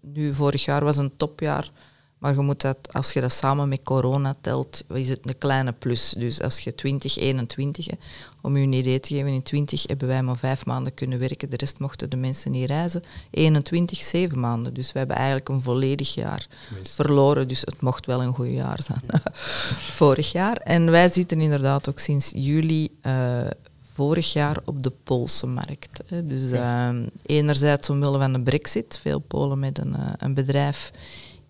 [0.00, 1.70] nu vorig jaar was een topjaar,
[2.18, 5.72] maar je moet dat, als je dat samen met corona telt, is het een kleine
[5.72, 6.14] plus.
[6.18, 7.86] Dus als je 2021,
[8.46, 11.50] om u een idee te geven, in 20 hebben wij maar vijf maanden kunnen werken,
[11.50, 13.02] de rest mochten de mensen niet reizen.
[13.30, 14.74] 21, zeven maanden.
[14.74, 16.46] Dus we hebben eigenlijk een volledig jaar
[16.82, 17.48] verloren.
[17.48, 19.22] Dus het mocht wel een goed jaar zijn.
[20.00, 20.56] Vorig jaar.
[20.56, 23.38] En wij zitten inderdaad ook sinds juli uh,
[23.92, 26.02] vorig jaar op de Poolse markt.
[26.06, 26.26] Hè.
[26.26, 26.88] Dus uh,
[27.22, 30.92] enerzijds omwille van de brexit, veel Polen met een, uh, een bedrijf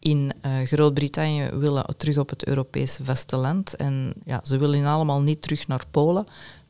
[0.07, 3.77] in uh, Groot-Brittannië willen terug op het Europese vasteland.
[3.77, 6.27] En ja, ze willen allemaal niet terug naar Polen.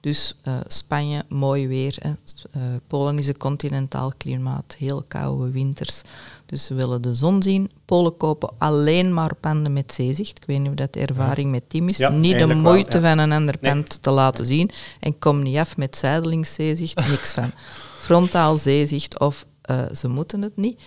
[0.07, 1.97] Dus uh, Spanje, mooi weer.
[1.99, 2.09] Hè.
[2.09, 6.03] Uh, Polen is een continentaal klimaat, heel koude winters.
[6.47, 7.71] Dus ze willen de zon zien.
[7.85, 10.37] Polen kopen alleen maar panden met zeezicht.
[10.37, 11.97] Ik weet niet of dat de ervaring met Tim is.
[11.97, 13.17] Ja, niet de moeite wel, ja.
[13.17, 13.73] van een ander Nee.
[13.73, 14.71] pand te laten zien.
[15.01, 17.53] En kom niet af met zijdelingszeezicht, niks van.
[18.07, 20.81] Frontaal zeezicht of uh, ze moeten het niet.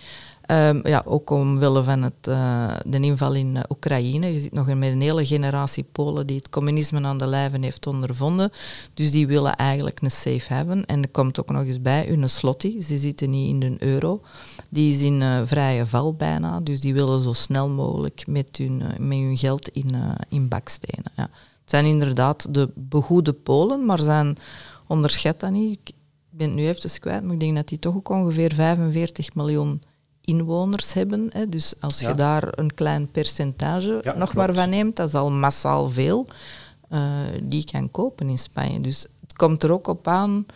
[0.50, 4.32] Um, ja, ook omwille van het, uh, de inval in uh, Oekraïne.
[4.32, 7.86] Je zit nog met een hele generatie Polen die het communisme aan de lijven heeft
[7.86, 8.50] ondervonden.
[8.94, 10.86] Dus die willen eigenlijk een safe hebben.
[10.86, 12.80] En er komt ook nog eens bij hun slotty.
[12.80, 14.20] Ze zitten niet in de euro.
[14.70, 16.60] Die is in uh, vrije val bijna.
[16.60, 19.94] Dus die willen zo snel mogelijk met hun, met hun geld in,
[20.28, 21.12] in bakstenen.
[21.16, 21.30] Ja.
[21.60, 24.36] Het zijn inderdaad de begoede Polen, maar zijn,
[24.86, 25.78] onderschat dat niet.
[25.84, 25.94] Ik
[26.30, 29.82] ben het nu even kwijt, maar ik denk dat die toch ook ongeveer 45 miljoen
[30.30, 31.28] inwoners hebben.
[31.32, 31.48] Hè.
[31.48, 34.34] Dus als je daar een klein percentage Ja, nog klopt.
[34.34, 36.26] maar van neemt, dat is al massaal veel,
[36.92, 37.00] uh,
[37.42, 38.80] die kan kopen in Spanje.
[38.80, 40.46] Dus het komt er ook op aan,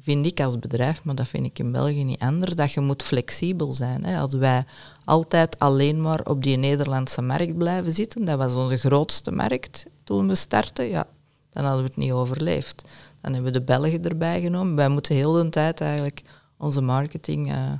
[0.00, 3.02] vind ik als bedrijf, maar dat vind ik in België niet anders, dat je moet
[3.02, 4.04] flexibel zijn.
[4.04, 4.20] Hè.
[4.20, 4.64] Als wij
[5.04, 10.28] altijd alleen maar op die Nederlandse markt blijven zitten, dat was onze grootste markt toen
[10.28, 11.06] we startten, ja,
[11.50, 12.84] dan hadden we het niet overleefd.
[13.20, 14.76] Dan hebben we de Belgen erbij genomen.
[14.76, 16.22] Wij moeten heel de tijd eigenlijk
[16.58, 17.52] onze marketing...
[17.52, 17.72] Uh,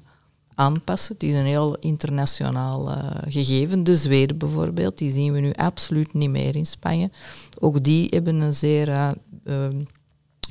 [0.57, 1.14] aanpassen.
[1.14, 3.84] Het is een heel internationaal uh, gegeven.
[3.84, 7.11] De Zweden bijvoorbeeld, die zien we nu absoluut niet meer in Spanje.
[7.59, 9.11] Ook die hebben een zeer, uh,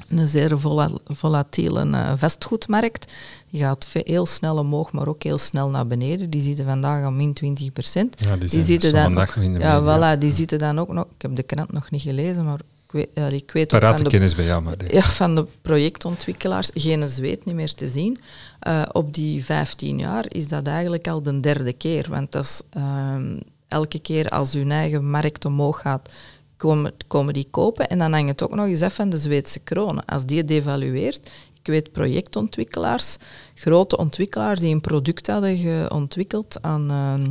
[0.08, 3.12] een zeer vola volatiele uh, vastgoedmarkt.
[3.50, 6.30] Die gaat heel snel omhoog, maar ook heel snel naar beneden.
[6.30, 8.16] Die zitten vandaag aan min 20 procent.
[8.20, 9.82] Ja, die, die zitten dan ook, in de ja,
[10.16, 11.06] voilà, die zitten dan ook nog...
[11.16, 12.60] Ik heb de krant nog niet gelezen, maar
[12.96, 14.94] weet, ik weet Parate ook van de, kennis bij jou, maar...
[14.94, 18.20] ja, van de projectontwikkelaars geen zweet niet meer te zien.
[18.68, 22.06] Uh, op die 15 jaar is dat eigenlijk al de derde keer.
[22.10, 23.16] Want dat is, uh,
[23.68, 26.10] elke keer als hun eigen markt omhoog gaat,
[26.58, 27.88] komen, komen die kopen.
[27.88, 30.06] En dan hangt het ook nog eens af van de Zweedse kronen.
[30.06, 31.30] Als die devalueert,
[31.60, 33.18] ik weet projectontwikkelaars,
[33.56, 37.28] grote ontwikkelaars die een product hadden ontwikkeld aan, uh,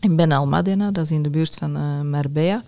[0.00, 2.62] in Ben Almadena, dat is in de buurt van uh, Marbella.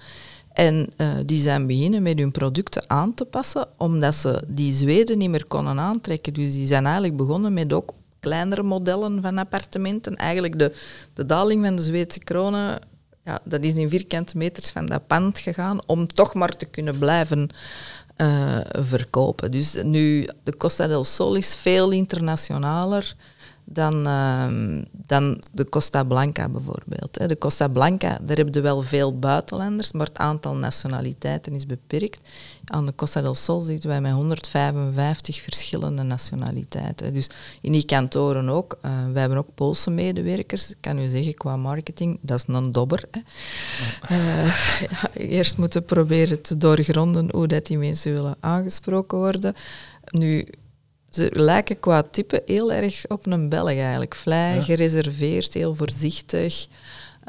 [0.56, 5.18] En uh, die zijn beginnen met hun producten aan te passen, omdat ze die Zweden
[5.18, 6.34] niet meer konden aantrekken.
[6.34, 10.14] Dus die zijn eigenlijk begonnen met ook kleinere modellen van appartementen.
[10.14, 10.74] Eigenlijk de,
[11.14, 12.78] de daling van de Zweedse kronen,
[13.24, 16.98] ja, dat is in vierkante meters van dat pand gegaan, om toch maar te kunnen
[16.98, 17.48] blijven
[18.16, 19.50] uh, verkopen.
[19.50, 23.16] Dus nu, de Costa del Sol is veel internationaler
[23.68, 24.46] dan, uh,
[24.92, 27.28] dan de Costa Blanca bijvoorbeeld.
[27.28, 32.20] De Costa Blanca, daar hebben we wel veel buitenlanders, maar het aantal nationaliteiten is beperkt.
[32.64, 37.14] Aan de Costa del Sol zitten wij met 155 verschillende nationaliteiten.
[37.14, 38.78] Dus in die kantoren ook.
[38.82, 40.70] Uh, wij hebben ook Poolse medewerkers.
[40.70, 43.04] Ik kan u zeggen, qua marketing, dat is een dobber.
[43.10, 43.20] Hè.
[44.16, 44.46] Uh,
[44.90, 49.54] ja, eerst moeten proberen te doorgronden hoe dat die mensen willen aangesproken worden.
[50.10, 50.46] Nu,
[51.16, 54.14] ze lijken qua type heel erg op een Belg eigenlijk.
[54.14, 54.62] Vlij, ja.
[54.62, 56.66] gereserveerd, heel voorzichtig.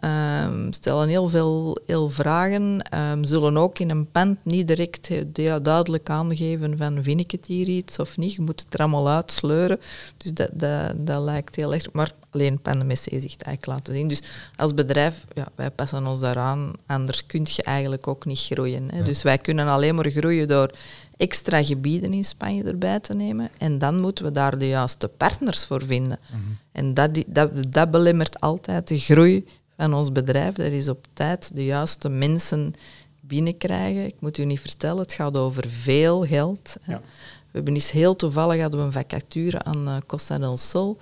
[0.03, 2.81] Um, stellen heel veel heel vragen.
[3.11, 7.45] Um, zullen ook in een pand niet direct ja, duidelijk aangeven van vind ik het
[7.45, 8.33] hier iets of niet.
[8.33, 9.79] Je moet het er allemaal uitsleuren.
[10.17, 11.91] Dus dat, dat, dat lijkt heel erg...
[11.91, 14.07] Maar alleen panden met zeezicht eigenlijk laten zien.
[14.07, 14.21] Dus
[14.55, 16.73] als bedrijf, ja, wij passen ons daaraan.
[16.85, 18.89] Anders kun je eigenlijk ook niet groeien.
[18.91, 18.97] Hè.
[18.97, 19.03] Ja.
[19.03, 20.71] Dus wij kunnen alleen maar groeien door
[21.17, 23.49] extra gebieden in Spanje erbij te nemen.
[23.57, 26.19] En dan moeten we daar de juiste partners voor vinden.
[26.31, 26.57] Mm -hmm.
[26.71, 29.45] En dat, dat, dat belemmert altijd de groei
[29.77, 30.55] van ons bedrijf.
[30.55, 32.73] Dat is op tijd de juiste mensen
[33.21, 34.05] binnenkrijgen.
[34.05, 36.75] Ik moet u niet vertellen, het gaat over veel geld.
[36.87, 37.01] Ja.
[37.47, 40.97] We hebben eens heel toevallig hadden we een vacature aan uh, Costa del Sol.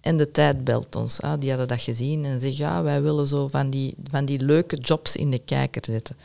[0.00, 1.20] En de tijd belt ons.
[1.20, 4.40] Ah, die hadden dat gezien en zeggen, ja, wij willen zo van die, van die
[4.40, 6.16] leuke jobs in de kijker zetten.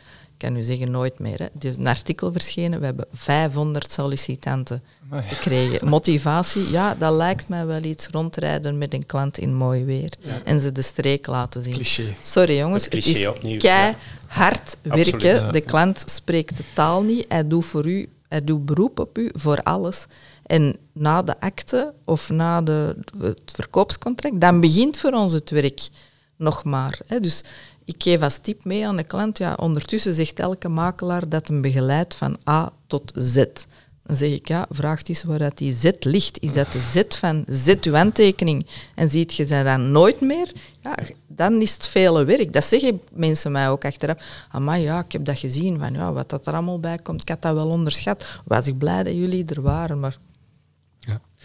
[0.43, 1.37] Ik kan u zeggen, nooit meer.
[1.37, 1.45] Hè.
[1.45, 5.87] Er is een artikel verschenen, we hebben 500 sollicitanten gekregen.
[5.95, 10.11] Motivatie, ja, dat lijkt mij wel iets rondrijden met een klant in mooi weer.
[10.43, 11.73] En ze de streek laten zien.
[11.73, 12.03] Cliché.
[12.21, 15.51] Sorry jongens, het, is opnieuw, kei hard werken.
[15.51, 19.29] de klant spreekt de taal niet, hij doet voor u, hij doet beroep op u
[19.33, 20.05] voor alles.
[20.45, 25.89] En na de akte of na de, het verkoopscontract, dan begint voor ons het werk
[26.37, 26.99] nog maar.
[27.07, 27.19] Hè.
[27.19, 27.43] Dus
[27.85, 31.61] ik geef als tip mee aan de klant, ja, ondertussen zegt elke makelaar dat hem
[31.61, 33.43] begeleidt van A tot Z.
[34.05, 36.41] Dan zeg ik, ja, vraag eens waar dat die Z ligt.
[36.41, 40.51] Is dat de Z van zet uw handtekening en ziet je ze dan nooit meer?
[40.81, 40.95] Ja,
[41.27, 42.53] dan is het vele werk.
[42.53, 44.17] Dat zeggen mensen mij ook achteraf.
[44.59, 47.21] Maar ja, ik heb dat gezien, van, ja, wat dat er allemaal bij komt.
[47.21, 48.25] Ik had dat wel onderschat.
[48.45, 50.17] Was ik blij dat jullie er waren, maar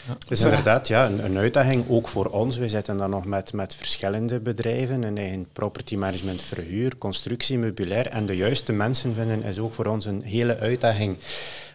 [0.07, 0.17] ja.
[0.29, 2.57] Is inderdaad ja, een, een, uitdaging, ook voor ons.
[2.57, 8.07] We zitten dan nog met, met verschillende bedrijven, een eigen property management verhuur, constructie, meubilair.
[8.07, 11.17] En de juiste mensen vinden is ook voor ons een hele uitdaging.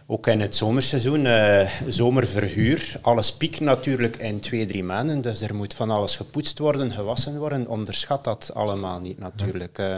[0.06, 2.96] Ook in het zomerseizoen, uh, zomerverhuur.
[3.00, 5.20] Alles piekt natuurlijk in twee, drie maanden.
[5.20, 7.68] Dus er moet van alles gepoetst worden, gewassen worden.
[7.68, 9.78] Onderschat dat allemaal niet natuurlijk.
[9.78, 9.96] Uh,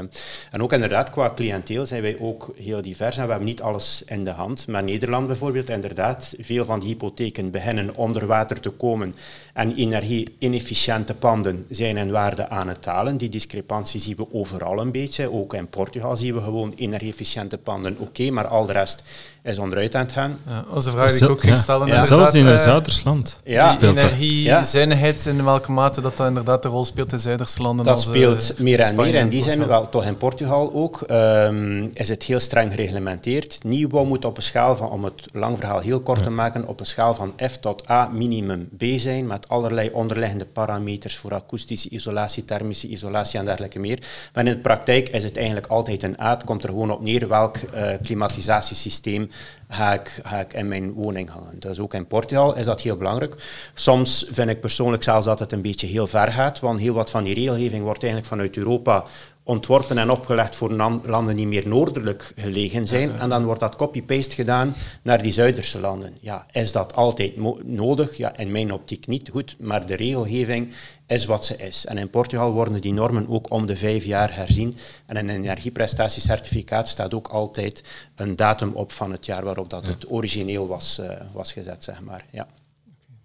[0.50, 3.16] en ook inderdaad, qua cliënteel zijn wij ook heel divers.
[3.16, 4.66] En we hebben niet alles in de hand.
[4.66, 9.14] Maar Nederland bijvoorbeeld, inderdaad, veel van die hypotheken beginnen onder water te komen.
[9.52, 13.16] En energie-inefficiënte panden zijn in waarde aan het dalen.
[13.16, 15.32] Die discrepantie zien we overal een beetje.
[15.32, 19.02] Ook in Portugal zien we gewoon energie-efficiënte panden oké, maar al de rest
[19.42, 20.38] is onderuit aan het gaan.
[20.46, 21.86] Ja, onze vraag die ik ook ging stellen.
[21.86, 22.02] Ja.
[22.02, 23.68] Zelfs in uh, Zuidersland ja.
[23.68, 27.84] speelt Energiezuinigheid, in welke mate dat, dat inderdaad de rol speelt in Zuiderse landen.
[27.84, 29.14] Dat speelt uh, meer en meer.
[29.14, 33.58] En die zijn wel, toch in Portugal ook, um, is het heel streng gereglementeerd.
[33.64, 36.80] Nieuwbouw moet op een schaal van, om het lang verhaal heel kort te maken, op
[36.80, 41.88] een schaal van F tot A minimum B zijn, met allerlei onderliggende parameters voor akoestische
[41.88, 43.98] isolatie, thermische isolatie en dergelijke meer.
[44.34, 46.30] Maar in de praktijk is het eigenlijk altijd een A.
[46.30, 49.30] Het komt er gewoon op neer welk uh, klimatisatiesysteem
[49.68, 51.58] ga ik, ga in mijn woning hangen.
[51.58, 53.34] Dus ook in Portugal is dat heel belangrijk.
[53.74, 57.10] Soms vind ik persoonlijk zelfs dat het een beetje heel ver gaat, want heel wat
[57.10, 59.04] van die regelgeving wordt eigenlijk vanuit Europa
[59.46, 60.72] ontworpen en opgelegd voor
[61.02, 63.18] landen die meer noordelijk gelegen zijn.
[63.18, 66.16] En dan wordt dat copy-paste gedaan naar die Zuiderse landen.
[66.20, 68.16] Ja, is dat altijd nodig?
[68.16, 69.28] Ja, in mijn optiek niet.
[69.28, 70.72] Goed, maar de regelgeving
[71.06, 71.86] is wat ze is.
[71.86, 74.76] En in Portugal worden die normen ook om de vijf jaar herzien.
[75.06, 77.82] En in een energieprestatiecertificaat staat ook altijd
[78.14, 82.00] een datum op van het jaar waarop dat het origineel was, uh, was gezet, zeg
[82.00, 82.24] maar.
[82.30, 82.46] Ja.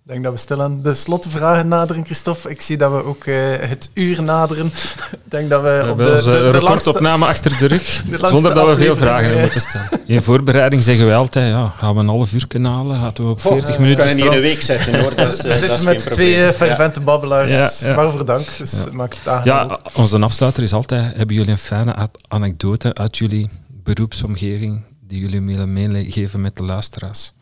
[0.06, 2.49] Ik denk dat we stil aan de slotvragen naderen, Christophe.
[2.49, 4.66] Ik zie dat we ook uh, het uur naderen.
[5.12, 8.54] Ik denk dat we, we op de, onze de, de recordopname achter de rug, zonder
[8.54, 9.89] dat we veel vragen moeten stellen.
[10.06, 13.39] In voorbereiding zeggen we altijd, ja, gaan we een half uur halen, gaan we ook
[13.39, 15.16] 40 oh, minuten We kunnen hier een week zetten, hoor.
[15.26, 17.06] Dat is, we zitten met twee uh, fervente ja.
[17.06, 17.80] babbelaars.
[17.80, 17.95] Ja, ja.
[17.95, 18.58] Waarvoor dank.
[18.58, 18.91] Dus ja.
[18.91, 23.49] maakt het ja, onze afsluiter is altijd, hebben jullie een fijne anekdote uit jullie
[23.84, 27.34] beroepsomgeving die jullie willen meegeven met de luisteraars?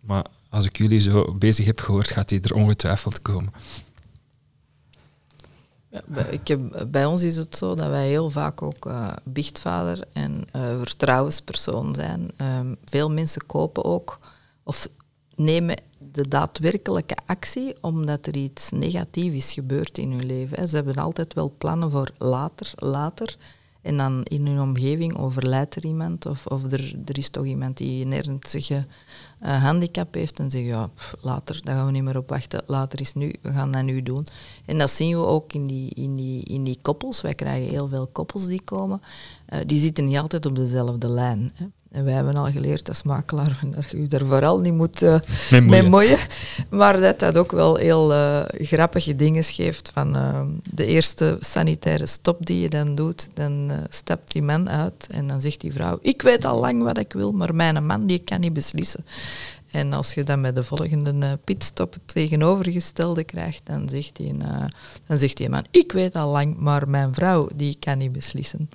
[0.00, 3.52] Maar als ik jullie zo bezig heb gehoord, gaat die er ongetwijfeld komen.
[5.90, 10.04] Ja, ik heb, bij ons is het zo dat wij heel vaak ook uh, biechtvader
[10.12, 12.30] en uh, vertrouwenspersoon zijn.
[12.58, 14.18] Um, veel mensen kopen ook
[14.62, 14.88] of
[15.34, 20.68] nemen de daadwerkelijke actie omdat er iets negatiefs is in hun leven.
[20.68, 23.36] Ze hebben altijd wel plannen voor later, later.
[23.82, 27.76] En dan in hun omgeving overlijdt er iemand of, of er, er is toch iemand
[27.76, 28.86] die een ernstige
[29.42, 30.88] uh, handicap heeft en zeggen, ja,
[31.20, 34.02] later, daar gaan we niet meer op wachten, later is nu, we gaan dat nu
[34.02, 34.26] doen.
[34.66, 37.20] En dat zien we ook in die, in die, in die koppels.
[37.20, 39.02] Wij krijgen heel veel koppels die komen.
[39.52, 41.52] Uh, die zitten niet altijd op dezelfde lijn.
[41.54, 41.66] Hè.
[41.90, 45.18] En wij hebben al geleerd als makelaar dat je je daar vooral niet moet uh,
[45.50, 46.18] mee moeien.
[46.70, 49.90] Maar dat dat ook wel heel uh, grappige dingen geeft.
[49.92, 50.40] Van uh,
[50.74, 55.40] de eerste sanitaire stop die je dan doet, dan stapt die man uit en dan
[55.40, 58.40] zegt die vrouw, ik weet al lang wat ik wil, maar mijn man die kan
[58.40, 59.04] niet beslissen.
[59.70, 64.36] En als je dan met de volgende pitstop het tegenovergestelde krijgt, dan zegt, die,
[65.06, 68.68] dan zegt die man, ik weet al lang, maar mijn vrouw die kan niet beslissen.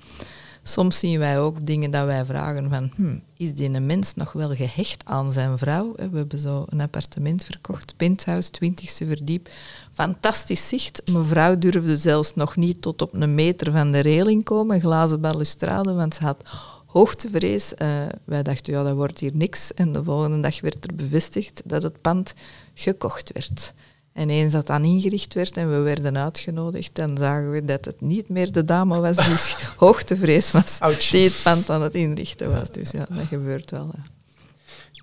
[0.66, 4.32] Soms zien wij ook dingen dat wij vragen van, hm, is die een mens nog
[4.32, 5.92] wel gehecht aan zijn vrouw?
[5.96, 9.48] We hebben zo een appartement verkocht, penthouse, twintigste verdiep.
[9.90, 11.02] Fantastisch zicht.
[11.10, 15.92] Mevrouw durfde zelfs nog niet tot op een meter van de reling komen, glazen balustrade,
[15.92, 16.42] want ze had
[16.86, 17.72] hoogtevrees.
[17.78, 17.88] Uh,
[18.24, 19.74] wij dachten, ja, dat wordt hier niks.
[19.74, 22.34] En de volgende dag werd er bevestigd dat het pand
[22.74, 23.74] gekocht werd.
[24.14, 28.00] En eens dat dan ingericht werd en we werden uitgenodigd, dan zagen we dat het
[28.00, 30.78] niet meer de dame was die hoogtevrees was,
[31.10, 32.70] die het pand aan het inrichten was.
[32.70, 33.90] Dus ja, dat gebeurt wel.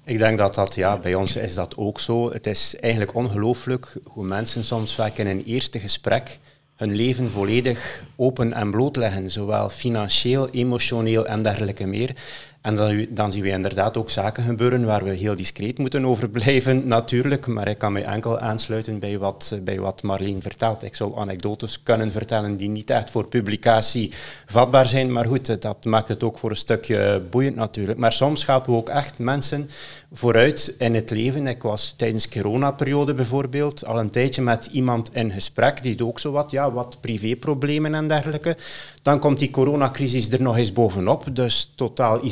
[0.06, 2.32] Ik denk dat dat, ja, bij ons is dat ook zo.
[2.32, 6.40] Het is eigenlijk ongelooflijk hoe mensen soms vaak in een eerste gesprek
[6.76, 12.16] hun leven volledig open en blootleggen, zowel financieel, emotioneel en dergelijke meer.
[12.62, 16.88] En dan, zien we inderdaad ook zaken gebeuren waar we heel discreet moeten over blijven,
[16.88, 17.48] natuurlijk.
[17.48, 20.84] Maar ik kan mij enkel aansluiten bij wat, bij wat Marleen vertelt.
[20.84, 24.14] Ik zou anekdotes kunnen vertellen die niet echt voor publicatie
[24.46, 25.12] vatbaar zijn.
[25.12, 28.00] Maar goed, dat maakt het ook voor een stukje boeiend natuurlijk.
[28.00, 29.70] Maar soms helpen we ook echt mensen
[30.14, 31.48] vooruit in het leven.
[31.48, 36.20] Ik was tijdens de coronaperiode bijvoorbeeld al een tijdje met iemand in gesprek die ook
[36.20, 38.58] zo wat, ja, wat privéproblemen en dergelijke.
[39.02, 42.24] Dan komt die coronacrisis er nog eens bovenop, dus totaal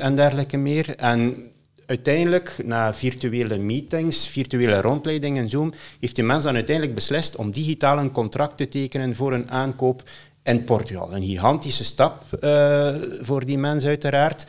[0.00, 0.96] en dergelijke meer.
[0.96, 1.50] En
[1.86, 7.50] uiteindelijk, na virtuele meetings, virtuele rondleidingen en Zoom, heeft die mens dan uiteindelijk beslist om
[7.50, 10.02] digitaal een contract te tekenen voor een aankoop
[10.42, 11.14] in Portugal.
[11.14, 14.46] Een gigantische stap uh, voor die mens uiteraard.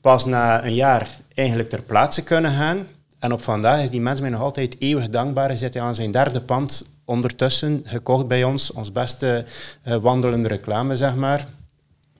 [0.00, 2.86] Pas na een jaar eigenlijk ter plaatse kunnen gaan.
[3.18, 5.46] En op vandaag is die mens mij nog altijd eeuwig dankbaar.
[5.46, 8.72] Hij zit aan zijn derde pand ondertussen gekocht bij ons.
[8.72, 9.44] Ons beste
[9.88, 11.46] uh, wandelende reclame, zeg maar.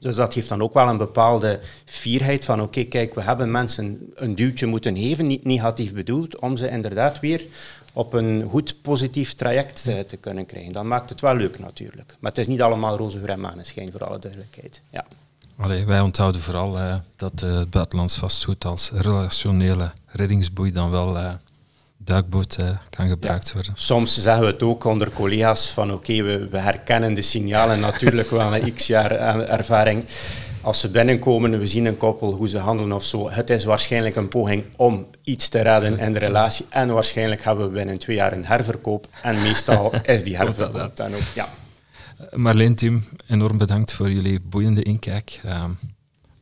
[0.01, 4.13] Dus dat geeft dan ook wel een bepaalde fierheid van oké, kijk, we hebben mensen
[4.15, 7.43] een duwtje moeten geven, niet negatief bedoeld, om ze inderdaad weer
[7.93, 10.73] op een goed positief traject uh, te kunnen krijgen.
[10.73, 12.17] Dan maakt het wel leuk natuurlijk.
[12.21, 14.81] Maar het is niet allemaal roze geur en maneschijn, voor alle duidelijkheid.
[14.91, 15.07] Ja.
[15.57, 21.19] Allee, wij onthouden vooral uh, dat uh, het buitenlands vastgoed als relationele reddingsboei dan wel
[22.05, 22.57] duikboot
[22.91, 23.73] kan gebruikt worden.
[23.77, 28.31] Soms zeggen we het ook onder collega's van oké, we, we, herkennen de signalen natuurlijk
[28.31, 29.11] wel na x jaar
[29.49, 30.05] ervaring.
[30.63, 33.31] Als ze binnenkomen, we zien een koppel, hoe ze handelen of zo.
[33.31, 36.67] Het is waarschijnlijk een poging om iets te redden in de relatie.
[36.69, 39.07] En waarschijnlijk hebben we binnen twee jaar een herverkoop.
[39.23, 41.21] En meestal is die herverkoop dan ook.
[41.35, 41.49] Ja.
[42.33, 45.41] Marleen, Tim, enorm bedankt voor jullie boeiende inkijk.
[45.45, 45.65] Uh,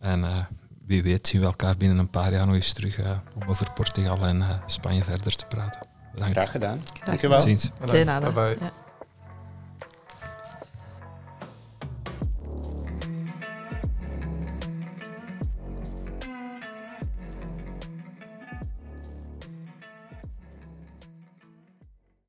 [0.01, 0.37] en uh,
[0.89, 3.73] wie weet zien we elkaar binnen een paar jaar nog eens terug uh, om over
[3.73, 5.81] Portugal en Spanje verder te praten.
[6.13, 6.37] Bedankt.
[6.37, 6.81] Graag gedaan.
[7.05, 7.39] Dank je wel.
[7.39, 7.71] Tot ziens.
[7.81, 8.21] Bedankt.
[8.21, 8.57] Bye bye.
[8.61, 8.73] Ja.